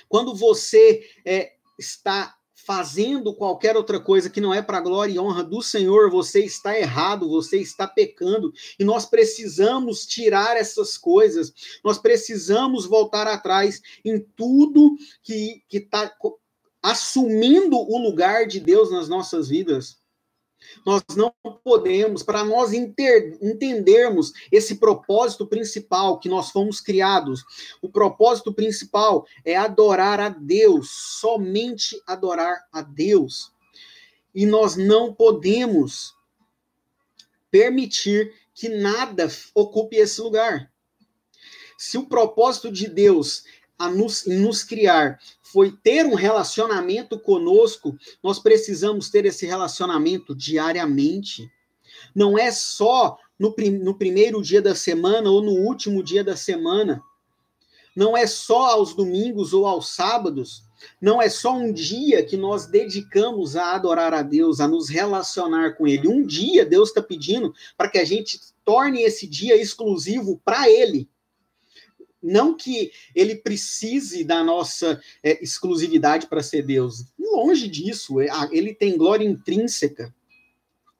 Quando 0.08 0.34
você 0.34 1.02
é, 1.24 1.52
está 1.78 2.38
fazendo 2.68 3.34
qualquer 3.34 3.78
outra 3.78 3.98
coisa 3.98 4.28
que 4.28 4.42
não 4.42 4.52
é 4.52 4.60
para 4.60 4.76
a 4.76 4.82
glória 4.82 5.14
e 5.14 5.18
honra 5.18 5.42
do 5.42 5.62
Senhor, 5.62 6.10
você 6.10 6.44
está 6.44 6.78
errado, 6.78 7.26
você 7.26 7.58
está 7.58 7.86
pecando, 7.86 8.52
e 8.78 8.84
nós 8.84 9.06
precisamos 9.06 10.04
tirar 10.04 10.54
essas 10.54 10.98
coisas, 10.98 11.50
nós 11.82 11.96
precisamos 11.96 12.84
voltar 12.84 13.26
atrás 13.26 13.80
em 14.04 14.20
tudo 14.36 14.96
que 15.22 15.62
está 15.72 16.14
assumindo 16.82 17.78
o 17.78 17.96
lugar 17.96 18.46
de 18.46 18.60
Deus 18.60 18.90
nas 18.90 19.08
nossas 19.08 19.48
vidas. 19.48 19.96
Nós 20.84 21.02
não 21.16 21.32
podemos, 21.64 22.22
para 22.22 22.44
nós 22.44 22.72
entendermos 22.72 24.32
esse 24.50 24.76
propósito 24.76 25.46
principal 25.46 26.18
que 26.18 26.28
nós 26.28 26.50
fomos 26.50 26.80
criados, 26.80 27.44
o 27.80 27.88
propósito 27.88 28.52
principal 28.52 29.26
é 29.44 29.56
adorar 29.56 30.20
a 30.20 30.28
Deus, 30.28 30.90
somente 30.90 32.00
adorar 32.06 32.66
a 32.72 32.82
Deus. 32.82 33.52
E 34.34 34.46
nós 34.46 34.76
não 34.76 35.14
podemos 35.14 36.14
permitir 37.50 38.34
que 38.54 38.68
nada 38.68 39.28
ocupe 39.54 39.96
esse 39.96 40.20
lugar. 40.20 40.70
Se 41.76 41.96
o 41.96 42.06
propósito 42.06 42.72
de 42.72 42.88
Deus 42.88 43.44
a 43.78 43.88
nos, 43.88 44.26
nos 44.26 44.64
criar 44.64 45.18
foi 45.42 45.70
ter 45.70 46.04
um 46.04 46.14
relacionamento 46.14 47.18
conosco, 47.18 47.96
nós 48.22 48.38
precisamos 48.38 49.08
ter 49.08 49.24
esse 49.24 49.46
relacionamento 49.46 50.34
diariamente. 50.34 51.48
Não 52.14 52.38
é 52.38 52.50
só 52.50 53.16
no, 53.38 53.54
no 53.80 53.94
primeiro 53.94 54.42
dia 54.42 54.60
da 54.60 54.74
semana 54.74 55.30
ou 55.30 55.40
no 55.40 55.52
último 55.52 56.02
dia 56.02 56.24
da 56.24 56.36
semana. 56.36 57.00
Não 57.96 58.16
é 58.16 58.26
só 58.26 58.72
aos 58.72 58.94
domingos 58.94 59.52
ou 59.52 59.66
aos 59.66 59.88
sábados. 59.88 60.64
Não 61.00 61.20
é 61.20 61.28
só 61.28 61.54
um 61.54 61.72
dia 61.72 62.24
que 62.24 62.36
nós 62.36 62.66
dedicamos 62.66 63.56
a 63.56 63.74
adorar 63.74 64.12
a 64.12 64.22
Deus, 64.22 64.60
a 64.60 64.68
nos 64.68 64.88
relacionar 64.88 65.76
com 65.76 65.86
Ele. 65.86 66.08
Um 66.08 66.24
dia 66.24 66.64
Deus 66.64 66.90
está 66.90 67.02
pedindo 67.02 67.54
para 67.76 67.88
que 67.88 67.98
a 67.98 68.04
gente 68.04 68.38
torne 68.64 69.02
esse 69.02 69.26
dia 69.26 69.60
exclusivo 69.60 70.40
para 70.44 70.68
Ele 70.68 71.08
não 72.22 72.56
que 72.56 72.90
ele 73.14 73.36
precise 73.36 74.24
da 74.24 74.42
nossa 74.42 75.00
é, 75.22 75.42
exclusividade 75.42 76.26
para 76.26 76.42
ser 76.42 76.62
Deus. 76.62 77.04
Longe 77.18 77.68
disso. 77.68 78.20
É, 78.20 78.28
ele 78.50 78.74
tem 78.74 78.96
glória 78.96 79.24
intrínseca. 79.24 80.14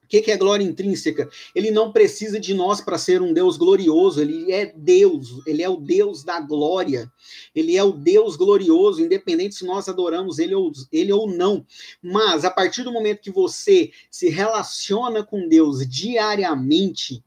O 0.03 0.07
que, 0.09 0.23
que 0.23 0.31
é 0.31 0.37
glória 0.37 0.63
intrínseca? 0.63 1.29
Ele 1.53 1.69
não 1.69 1.91
precisa 1.91 2.39
de 2.39 2.51
nós 2.55 2.81
para 2.81 2.97
ser 2.97 3.21
um 3.21 3.31
Deus 3.31 3.57
glorioso. 3.57 4.19
Ele 4.19 4.51
é 4.51 4.65
Deus. 4.75 5.45
Ele 5.45 5.61
é 5.61 5.69
o 5.69 5.77
Deus 5.77 6.23
da 6.23 6.39
glória. 6.39 7.11
Ele 7.53 7.77
é 7.77 7.83
o 7.83 7.91
Deus 7.91 8.35
glorioso, 8.35 9.03
independente 9.03 9.53
se 9.53 9.65
nós 9.65 9.87
adoramos 9.87 10.39
ele 10.39 10.55
ou, 10.55 10.71
ele 10.91 11.13
ou 11.13 11.29
não. 11.29 11.63
Mas 12.01 12.43
a 12.43 12.49
partir 12.49 12.81
do 12.81 12.91
momento 12.91 13.21
que 13.21 13.29
você 13.29 13.91
se 14.09 14.29
relaciona 14.29 15.23
com 15.23 15.47
Deus 15.47 15.87
diariamente, 15.87 17.23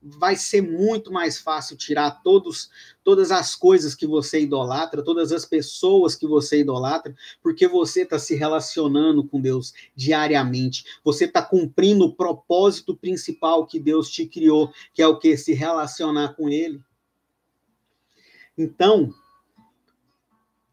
vai 0.00 0.36
ser 0.36 0.62
muito 0.62 1.12
mais 1.12 1.38
fácil 1.38 1.76
tirar 1.76 2.22
todos, 2.22 2.70
todas 3.02 3.30
as 3.30 3.54
coisas 3.54 3.94
que 3.94 4.06
você 4.06 4.40
idolatra, 4.40 5.02
todas 5.02 5.32
as 5.32 5.44
pessoas 5.44 6.14
que 6.14 6.26
você 6.26 6.60
idolatra, 6.60 7.14
porque 7.42 7.66
você 7.66 8.02
está 8.02 8.18
se 8.18 8.34
relacionando 8.34 9.26
com 9.26 9.40
Deus 9.40 9.74
diariamente. 9.96 10.84
Você 11.02 11.24
está 11.24 11.42
cumprindo 11.42 12.04
o 12.04 12.14
propósito 12.14 12.96
principal 12.96 13.66
que 13.66 13.80
Deus 13.80 14.08
te 14.08 14.26
criou, 14.26 14.72
que 14.94 15.02
é 15.02 15.06
o 15.06 15.18
que? 15.18 15.36
Se 15.36 15.52
relacionar 15.52 16.34
com 16.34 16.48
Ele. 16.48 16.80
Então, 18.56 19.12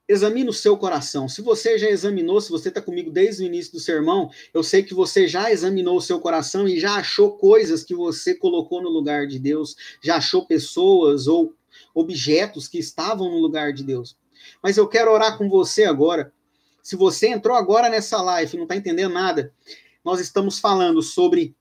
examine 0.07 0.49
o 0.49 0.53
seu 0.53 0.77
coração. 0.77 1.27
Se 1.27 1.41
você 1.41 1.77
já 1.77 1.89
examinou, 1.89 2.39
se 2.39 2.51
você 2.51 2.69
está 2.69 2.81
comigo 2.81 3.09
desde 3.09 3.43
o 3.43 3.45
início 3.45 3.73
do 3.73 3.79
sermão, 3.79 4.29
eu 4.53 4.63
sei 4.63 4.83
que 4.83 4.93
você 4.93 5.27
já 5.27 5.51
examinou 5.51 5.97
o 5.97 6.01
seu 6.01 6.19
coração 6.19 6.67
e 6.67 6.79
já 6.79 6.95
achou 6.95 7.37
coisas 7.37 7.83
que 7.83 7.95
você 7.95 8.35
colocou 8.35 8.81
no 8.81 8.89
lugar 8.89 9.27
de 9.27 9.39
Deus, 9.39 9.75
já 10.01 10.17
achou 10.17 10.45
pessoas 10.45 11.27
ou 11.27 11.53
objetos 11.93 12.67
que 12.67 12.77
estavam 12.77 13.29
no 13.29 13.39
lugar 13.39 13.73
de 13.73 13.83
Deus. 13.83 14.15
Mas 14.61 14.77
eu 14.77 14.87
quero 14.87 15.11
orar 15.11 15.37
com 15.37 15.49
você 15.49 15.85
agora. 15.85 16.31
Se 16.83 16.95
você 16.95 17.29
entrou 17.29 17.57
agora 17.57 17.89
nessa 17.89 18.21
live 18.21 18.53
e 18.53 18.57
não 18.57 18.65
está 18.65 18.75
entendendo 18.75 19.13
nada, 19.13 19.51
nós 20.03 20.19
estamos 20.19 20.59
falando 20.59 21.01
sobre 21.01 21.55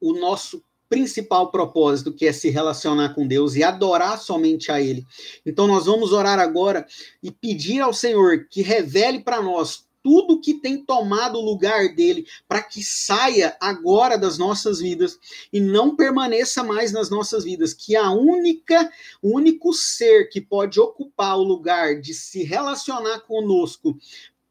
o 0.00 0.12
nosso 0.18 0.62
principal 0.94 1.50
propósito, 1.50 2.12
que 2.12 2.24
é 2.24 2.32
se 2.32 2.50
relacionar 2.50 3.14
com 3.14 3.26
Deus 3.26 3.56
e 3.56 3.64
adorar 3.64 4.16
somente 4.16 4.70
a 4.70 4.80
Ele. 4.80 5.04
Então, 5.44 5.66
nós 5.66 5.86
vamos 5.86 6.12
orar 6.12 6.38
agora 6.38 6.86
e 7.20 7.32
pedir 7.32 7.80
ao 7.80 7.92
Senhor 7.92 8.46
que 8.48 8.62
revele 8.62 9.18
para 9.18 9.42
nós 9.42 9.84
tudo 10.04 10.40
que 10.40 10.54
tem 10.54 10.84
tomado 10.84 11.36
o 11.36 11.44
lugar 11.44 11.96
dele, 11.96 12.26
para 12.46 12.62
que 12.62 12.80
saia 12.80 13.56
agora 13.58 14.16
das 14.16 14.38
nossas 14.38 14.78
vidas 14.78 15.18
e 15.52 15.58
não 15.58 15.96
permaneça 15.96 16.62
mais 16.62 16.92
nas 16.92 17.10
nossas 17.10 17.42
vidas, 17.42 17.74
que 17.74 17.96
a 17.96 18.12
única, 18.12 18.88
o 19.20 19.34
único 19.34 19.72
ser 19.72 20.28
que 20.28 20.40
pode 20.40 20.78
ocupar 20.78 21.36
o 21.36 21.42
lugar 21.42 22.00
de 22.00 22.14
se 22.14 22.44
relacionar 22.44 23.20
conosco 23.20 23.98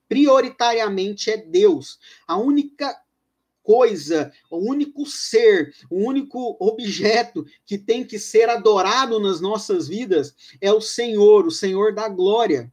prioritariamente 0.09 1.31
é 1.31 1.37
Deus. 1.37 1.97
A 2.27 2.35
única 2.35 2.99
coisa, 3.63 4.31
o 4.51 4.57
único 4.57 5.05
ser, 5.05 5.73
o 5.89 6.05
único 6.05 6.57
objeto 6.59 7.45
que 7.65 7.77
tem 7.77 8.05
que 8.05 8.19
ser 8.19 8.49
adorado 8.49 9.19
nas 9.19 9.39
nossas 9.39 9.87
vidas 9.87 10.35
é 10.61 10.71
o 10.71 10.81
Senhor, 10.81 11.47
o 11.47 11.51
Senhor 11.51 11.93
da 11.93 12.07
glória. 12.09 12.71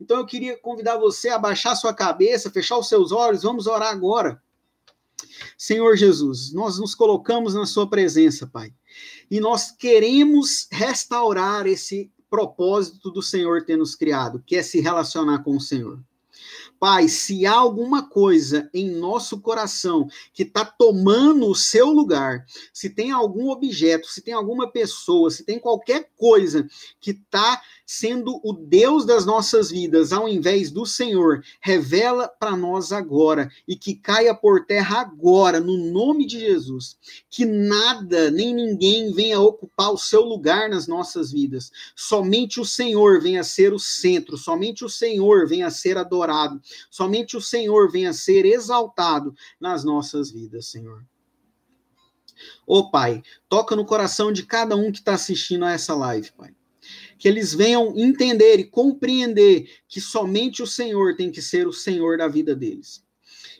Então 0.00 0.18
eu 0.18 0.26
queria 0.26 0.56
convidar 0.58 0.98
você 0.98 1.30
a 1.30 1.38
baixar 1.38 1.74
sua 1.74 1.94
cabeça, 1.94 2.50
fechar 2.50 2.78
os 2.78 2.88
seus 2.88 3.12
olhos, 3.12 3.42
vamos 3.42 3.66
orar 3.66 3.90
agora. 3.90 4.40
Senhor 5.56 5.96
Jesus, 5.96 6.52
nós 6.52 6.78
nos 6.78 6.94
colocamos 6.94 7.54
na 7.54 7.66
sua 7.66 7.88
presença, 7.88 8.46
Pai. 8.46 8.72
E 9.30 9.40
nós 9.40 9.70
queremos 9.70 10.68
restaurar 10.70 11.66
esse 11.66 12.12
propósito 12.28 13.10
do 13.10 13.22
Senhor 13.22 13.64
ter 13.64 13.76
nos 13.76 13.94
criado, 13.94 14.42
que 14.46 14.56
é 14.56 14.62
se 14.62 14.80
relacionar 14.80 15.42
com 15.42 15.56
o 15.56 15.60
Senhor. 15.60 16.00
Pai, 16.86 17.08
se 17.08 17.44
há 17.44 17.52
alguma 17.52 18.08
coisa 18.08 18.70
em 18.72 18.88
nosso 18.88 19.40
coração 19.40 20.06
que 20.32 20.44
está 20.44 20.64
tomando 20.64 21.48
o 21.48 21.54
seu 21.54 21.88
lugar, 21.88 22.46
se 22.72 22.88
tem 22.88 23.10
algum 23.10 23.50
objeto, 23.50 24.06
se 24.06 24.22
tem 24.22 24.32
alguma 24.32 24.70
pessoa, 24.70 25.28
se 25.28 25.42
tem 25.42 25.58
qualquer 25.58 26.12
coisa 26.16 26.64
que 27.00 27.10
está 27.10 27.60
sendo 27.86 28.40
o 28.42 28.52
Deus 28.52 29.06
das 29.06 29.24
nossas 29.24 29.70
vidas, 29.70 30.12
ao 30.12 30.28
invés 30.28 30.72
do 30.72 30.84
Senhor, 30.84 31.44
revela 31.60 32.26
para 32.26 32.56
nós 32.56 32.90
agora 32.90 33.48
e 33.66 33.76
que 33.76 33.94
caia 33.94 34.34
por 34.34 34.66
terra 34.66 35.00
agora, 35.00 35.60
no 35.60 35.76
nome 35.92 36.26
de 36.26 36.40
Jesus. 36.40 36.98
Que 37.30 37.44
nada 37.44 38.28
nem 38.32 38.52
ninguém 38.52 39.12
venha 39.12 39.40
ocupar 39.40 39.92
o 39.92 39.98
seu 39.98 40.22
lugar 40.22 40.68
nas 40.68 40.88
nossas 40.88 41.30
vidas. 41.30 41.70
Somente 41.94 42.60
o 42.60 42.64
Senhor 42.64 43.20
venha 43.20 43.44
ser 43.44 43.72
o 43.72 43.78
centro, 43.78 44.36
somente 44.36 44.84
o 44.84 44.88
Senhor 44.88 45.46
venha 45.46 45.70
ser 45.70 45.96
adorado, 45.96 46.60
somente 46.90 47.36
o 47.36 47.40
Senhor 47.40 47.90
venha 47.90 48.12
ser 48.12 48.44
exaltado 48.44 49.32
nas 49.60 49.84
nossas 49.84 50.32
vidas, 50.32 50.66
Senhor. 50.66 51.04
Ô 52.66 52.90
Pai, 52.90 53.22
toca 53.48 53.76
no 53.76 53.86
coração 53.86 54.32
de 54.32 54.44
cada 54.44 54.74
um 54.74 54.90
que 54.90 54.98
está 54.98 55.14
assistindo 55.14 55.64
a 55.64 55.72
essa 55.72 55.94
live, 55.94 56.32
Pai 56.32 56.52
que 57.18 57.28
eles 57.28 57.54
venham 57.54 57.96
entender 57.96 58.58
e 58.58 58.64
compreender 58.64 59.68
que 59.88 60.00
somente 60.00 60.62
o 60.62 60.66
Senhor 60.66 61.16
tem 61.16 61.30
que 61.30 61.40
ser 61.40 61.66
o 61.66 61.72
Senhor 61.72 62.18
da 62.18 62.28
vida 62.28 62.54
deles. 62.54 63.04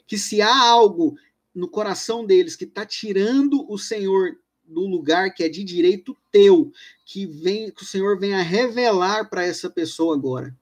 Que 0.05 0.17
se 0.17 0.41
há 0.41 0.69
algo 0.69 1.17
no 1.53 1.67
coração 1.67 2.25
deles 2.25 2.55
que 2.55 2.65
está 2.65 2.85
tirando 2.85 3.65
o 3.69 3.77
Senhor 3.77 4.37
do 4.63 4.85
lugar 4.85 5.33
que 5.33 5.43
é 5.43 5.49
de 5.49 5.63
direito 5.63 6.15
teu, 6.31 6.71
que 7.05 7.25
vem 7.25 7.71
que 7.71 7.83
o 7.83 7.85
Senhor 7.85 8.19
venha 8.19 8.41
revelar 8.41 9.29
para 9.29 9.45
essa 9.45 9.69
pessoa 9.69 10.15
agora. 10.15 10.55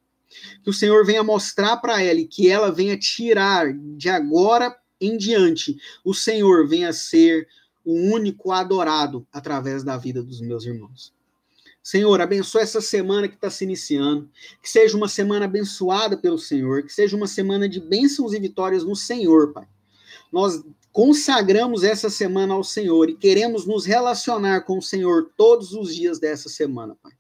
Que 0.63 0.69
o 0.69 0.73
Senhor 0.73 1.05
venha 1.05 1.23
mostrar 1.23 1.77
para 1.77 2.01
ela 2.01 2.19
e 2.19 2.27
que 2.27 2.49
ela 2.49 2.71
venha 2.71 2.97
tirar 2.97 3.73
de 3.73 4.09
agora 4.09 4.75
em 4.99 5.17
diante, 5.17 5.77
o 6.03 6.13
Senhor 6.13 6.67
venha 6.67 6.93
ser 6.93 7.47
o 7.83 7.93
único 7.93 8.51
adorado 8.51 9.27
através 9.31 9.83
da 9.83 9.97
vida 9.97 10.23
dos 10.23 10.41
meus 10.41 10.65
irmãos. 10.65 11.13
Senhor, 11.85 12.19
abençoa 12.19 12.61
essa 12.61 12.81
semana 12.81 13.27
que 13.27 13.35
está 13.35 13.47
se 13.47 13.63
iniciando, 13.63 14.27
que 14.59 14.67
seja 14.67 14.97
uma 14.97 15.07
semana 15.07 15.45
abençoada 15.45 16.17
pelo 16.17 16.39
Senhor, 16.39 16.81
que 16.81 16.91
seja 16.91 17.15
uma 17.15 17.27
semana 17.27 17.69
de 17.69 17.79
bênçãos 17.79 18.33
e 18.33 18.39
vitórias 18.39 18.83
no 18.83 18.95
Senhor, 18.95 19.53
Pai. 19.53 19.67
Nós 20.33 20.63
consagramos 20.91 21.83
essa 21.83 22.09
semana 22.09 22.55
ao 22.55 22.63
Senhor 22.63 23.07
e 23.07 23.15
queremos 23.15 23.67
nos 23.67 23.85
relacionar 23.85 24.61
com 24.61 24.79
o 24.79 24.81
Senhor 24.81 25.29
todos 25.37 25.73
os 25.73 25.95
dias 25.95 26.17
dessa 26.17 26.49
semana, 26.49 26.97
Pai. 27.03 27.11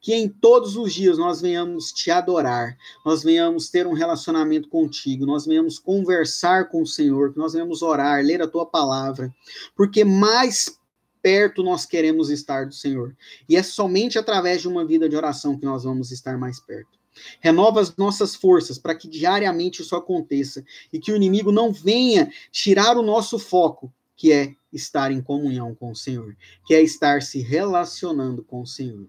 Que 0.00 0.14
em 0.14 0.26
todos 0.26 0.74
os 0.74 0.94
dias 0.94 1.18
nós 1.18 1.42
venhamos 1.42 1.92
te 1.92 2.10
adorar, 2.10 2.78
nós 3.04 3.22
venhamos 3.22 3.68
ter 3.68 3.86
um 3.86 3.92
relacionamento 3.92 4.70
contigo, 4.70 5.26
nós 5.26 5.44
venhamos 5.44 5.78
conversar 5.78 6.70
com 6.70 6.80
o 6.80 6.86
Senhor, 6.86 7.34
que 7.34 7.38
nós 7.38 7.52
venhamos 7.52 7.82
orar, 7.82 8.24
ler 8.24 8.40
a 8.40 8.48
tua 8.48 8.64
palavra, 8.64 9.30
porque 9.76 10.02
mais 10.02 10.80
perto 11.22 11.62
nós 11.62 11.86
queremos 11.86 12.28
estar 12.28 12.66
do 12.66 12.74
Senhor. 12.74 13.16
E 13.48 13.56
é 13.56 13.62
somente 13.62 14.18
através 14.18 14.60
de 14.60 14.68
uma 14.68 14.84
vida 14.84 15.08
de 15.08 15.16
oração 15.16 15.56
que 15.56 15.64
nós 15.64 15.84
vamos 15.84 16.10
estar 16.10 16.36
mais 16.36 16.60
perto. 16.60 17.00
Renova 17.40 17.80
as 17.80 17.94
nossas 17.96 18.34
forças 18.34 18.78
para 18.78 18.94
que 18.94 19.08
diariamente 19.08 19.82
isso 19.82 19.94
aconteça 19.94 20.64
e 20.92 20.98
que 20.98 21.12
o 21.12 21.16
inimigo 21.16 21.52
não 21.52 21.72
venha 21.72 22.32
tirar 22.50 22.96
o 22.96 23.02
nosso 23.02 23.38
foco, 23.38 23.92
que 24.16 24.32
é 24.32 24.54
estar 24.72 25.12
em 25.12 25.20
comunhão 25.20 25.74
com 25.74 25.90
o 25.90 25.96
Senhor, 25.96 26.36
que 26.66 26.74
é 26.74 26.82
estar 26.82 27.22
se 27.22 27.40
relacionando 27.40 28.42
com 28.42 28.62
o 28.62 28.66
Senhor. 28.66 29.06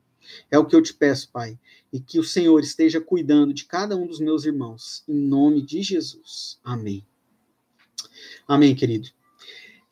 É 0.52 0.58
o 0.58 0.66
que 0.66 0.76
eu 0.76 0.82
te 0.82 0.94
peço, 0.94 1.30
Pai, 1.32 1.58
e 1.92 2.00
que 2.00 2.20
o 2.20 2.24
Senhor 2.24 2.60
esteja 2.62 3.00
cuidando 3.00 3.54
de 3.54 3.66
cada 3.66 3.96
um 3.96 4.08
dos 4.08 4.20
meus 4.20 4.46
irmãos, 4.46 5.04
em 5.08 5.16
nome 5.16 5.62
de 5.62 5.82
Jesus. 5.82 6.60
Amém. 6.64 7.06
Amém, 8.48 8.76
querido 8.76 9.10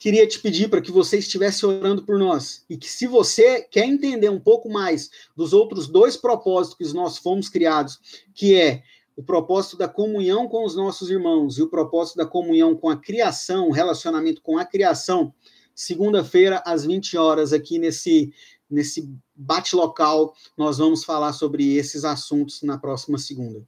queria 0.01 0.27
te 0.27 0.39
pedir 0.39 0.67
para 0.67 0.81
que 0.81 0.91
você 0.91 1.19
estivesse 1.19 1.63
orando 1.63 2.01
por 2.01 2.17
nós 2.17 2.65
e 2.67 2.75
que 2.75 2.89
se 2.89 3.05
você 3.05 3.61
quer 3.61 3.85
entender 3.85 4.29
um 4.29 4.39
pouco 4.39 4.67
mais 4.67 5.11
dos 5.35 5.53
outros 5.53 5.87
dois 5.87 6.17
propósitos 6.17 6.75
que 6.75 6.97
nós 6.97 7.19
fomos 7.19 7.47
criados, 7.47 7.99
que 8.33 8.59
é 8.59 8.81
o 9.15 9.21
propósito 9.21 9.77
da 9.77 9.87
comunhão 9.87 10.47
com 10.47 10.65
os 10.65 10.75
nossos 10.75 11.11
irmãos 11.11 11.59
e 11.59 11.61
o 11.61 11.69
propósito 11.69 12.17
da 12.17 12.25
comunhão 12.25 12.75
com 12.75 12.89
a 12.89 12.97
criação, 12.97 13.67
o 13.67 13.71
relacionamento 13.71 14.41
com 14.41 14.57
a 14.57 14.65
criação, 14.65 15.31
segunda-feira 15.75 16.63
às 16.65 16.83
20 16.83 17.15
horas 17.15 17.53
aqui 17.53 17.77
nesse 17.77 18.33
nesse 18.67 19.13
bate 19.35 19.75
local, 19.75 20.33
nós 20.57 20.77
vamos 20.77 21.03
falar 21.03 21.33
sobre 21.33 21.75
esses 21.75 22.05
assuntos 22.05 22.61
na 22.63 22.77
próxima 22.77 23.17
segunda. 23.17 23.67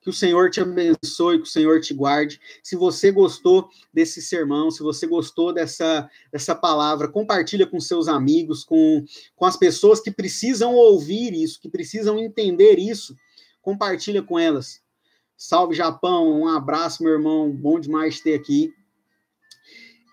Que 0.00 0.08
o 0.08 0.12
Senhor 0.12 0.50
te 0.50 0.60
abençoe, 0.60 1.38
que 1.38 1.44
o 1.44 1.50
Senhor 1.50 1.80
te 1.80 1.92
guarde. 1.92 2.40
Se 2.62 2.74
você 2.74 3.10
gostou 3.10 3.68
desse 3.92 4.22
sermão, 4.22 4.70
se 4.70 4.82
você 4.82 5.06
gostou 5.06 5.52
dessa, 5.52 6.08
dessa 6.32 6.54
palavra, 6.54 7.08
compartilha 7.08 7.66
com 7.66 7.78
seus 7.78 8.08
amigos, 8.08 8.64
com, 8.64 9.04
com 9.36 9.44
as 9.44 9.56
pessoas 9.56 10.00
que 10.00 10.10
precisam 10.10 10.74
ouvir 10.74 11.34
isso, 11.34 11.60
que 11.60 11.68
precisam 11.68 12.18
entender 12.18 12.78
isso. 12.78 13.14
Compartilha 13.60 14.22
com 14.22 14.38
elas. 14.38 14.80
Salve 15.36 15.74
Japão, 15.74 16.40
um 16.40 16.48
abraço, 16.48 17.02
meu 17.02 17.12
irmão. 17.12 17.50
Bom 17.50 17.78
demais 17.78 18.20
ter 18.20 18.34
aqui. 18.34 18.72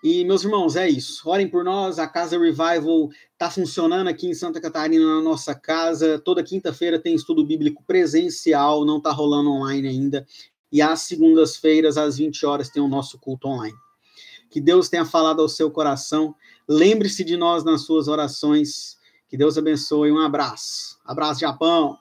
E, 0.02 0.24
meus 0.24 0.44
irmãos, 0.44 0.76
é 0.76 0.88
isso. 0.88 1.28
Orem 1.28 1.48
por 1.48 1.64
nós. 1.64 1.98
A 1.98 2.06
Casa 2.06 2.38
Revival 2.38 3.08
está 3.32 3.50
funcionando 3.50 4.06
aqui 4.08 4.28
em 4.28 4.34
Santa 4.34 4.60
Catarina, 4.60 5.04
na 5.04 5.20
nossa 5.20 5.54
casa. 5.54 6.18
Toda 6.18 6.42
quinta-feira 6.42 7.00
tem 7.00 7.14
estudo 7.14 7.44
bíblico 7.44 7.82
presencial, 7.84 8.84
não 8.84 8.98
está 8.98 9.10
rolando 9.10 9.50
online 9.50 9.88
ainda. 9.88 10.26
E 10.70 10.80
às 10.80 11.00
segundas-feiras, 11.02 11.96
às 11.96 12.18
20 12.18 12.46
horas, 12.46 12.68
tem 12.68 12.82
o 12.82 12.88
nosso 12.88 13.18
culto 13.18 13.48
online. 13.48 13.76
Que 14.50 14.60
Deus 14.60 14.88
tenha 14.88 15.04
falado 15.04 15.42
ao 15.42 15.48
seu 15.48 15.70
coração. 15.70 16.34
Lembre-se 16.68 17.24
de 17.24 17.36
nós 17.36 17.64
nas 17.64 17.82
suas 17.82 18.06
orações. 18.06 18.96
Que 19.28 19.36
Deus 19.36 19.58
abençoe. 19.58 20.12
Um 20.12 20.20
abraço. 20.20 20.98
Abraço, 21.04 21.40
Japão. 21.40 21.98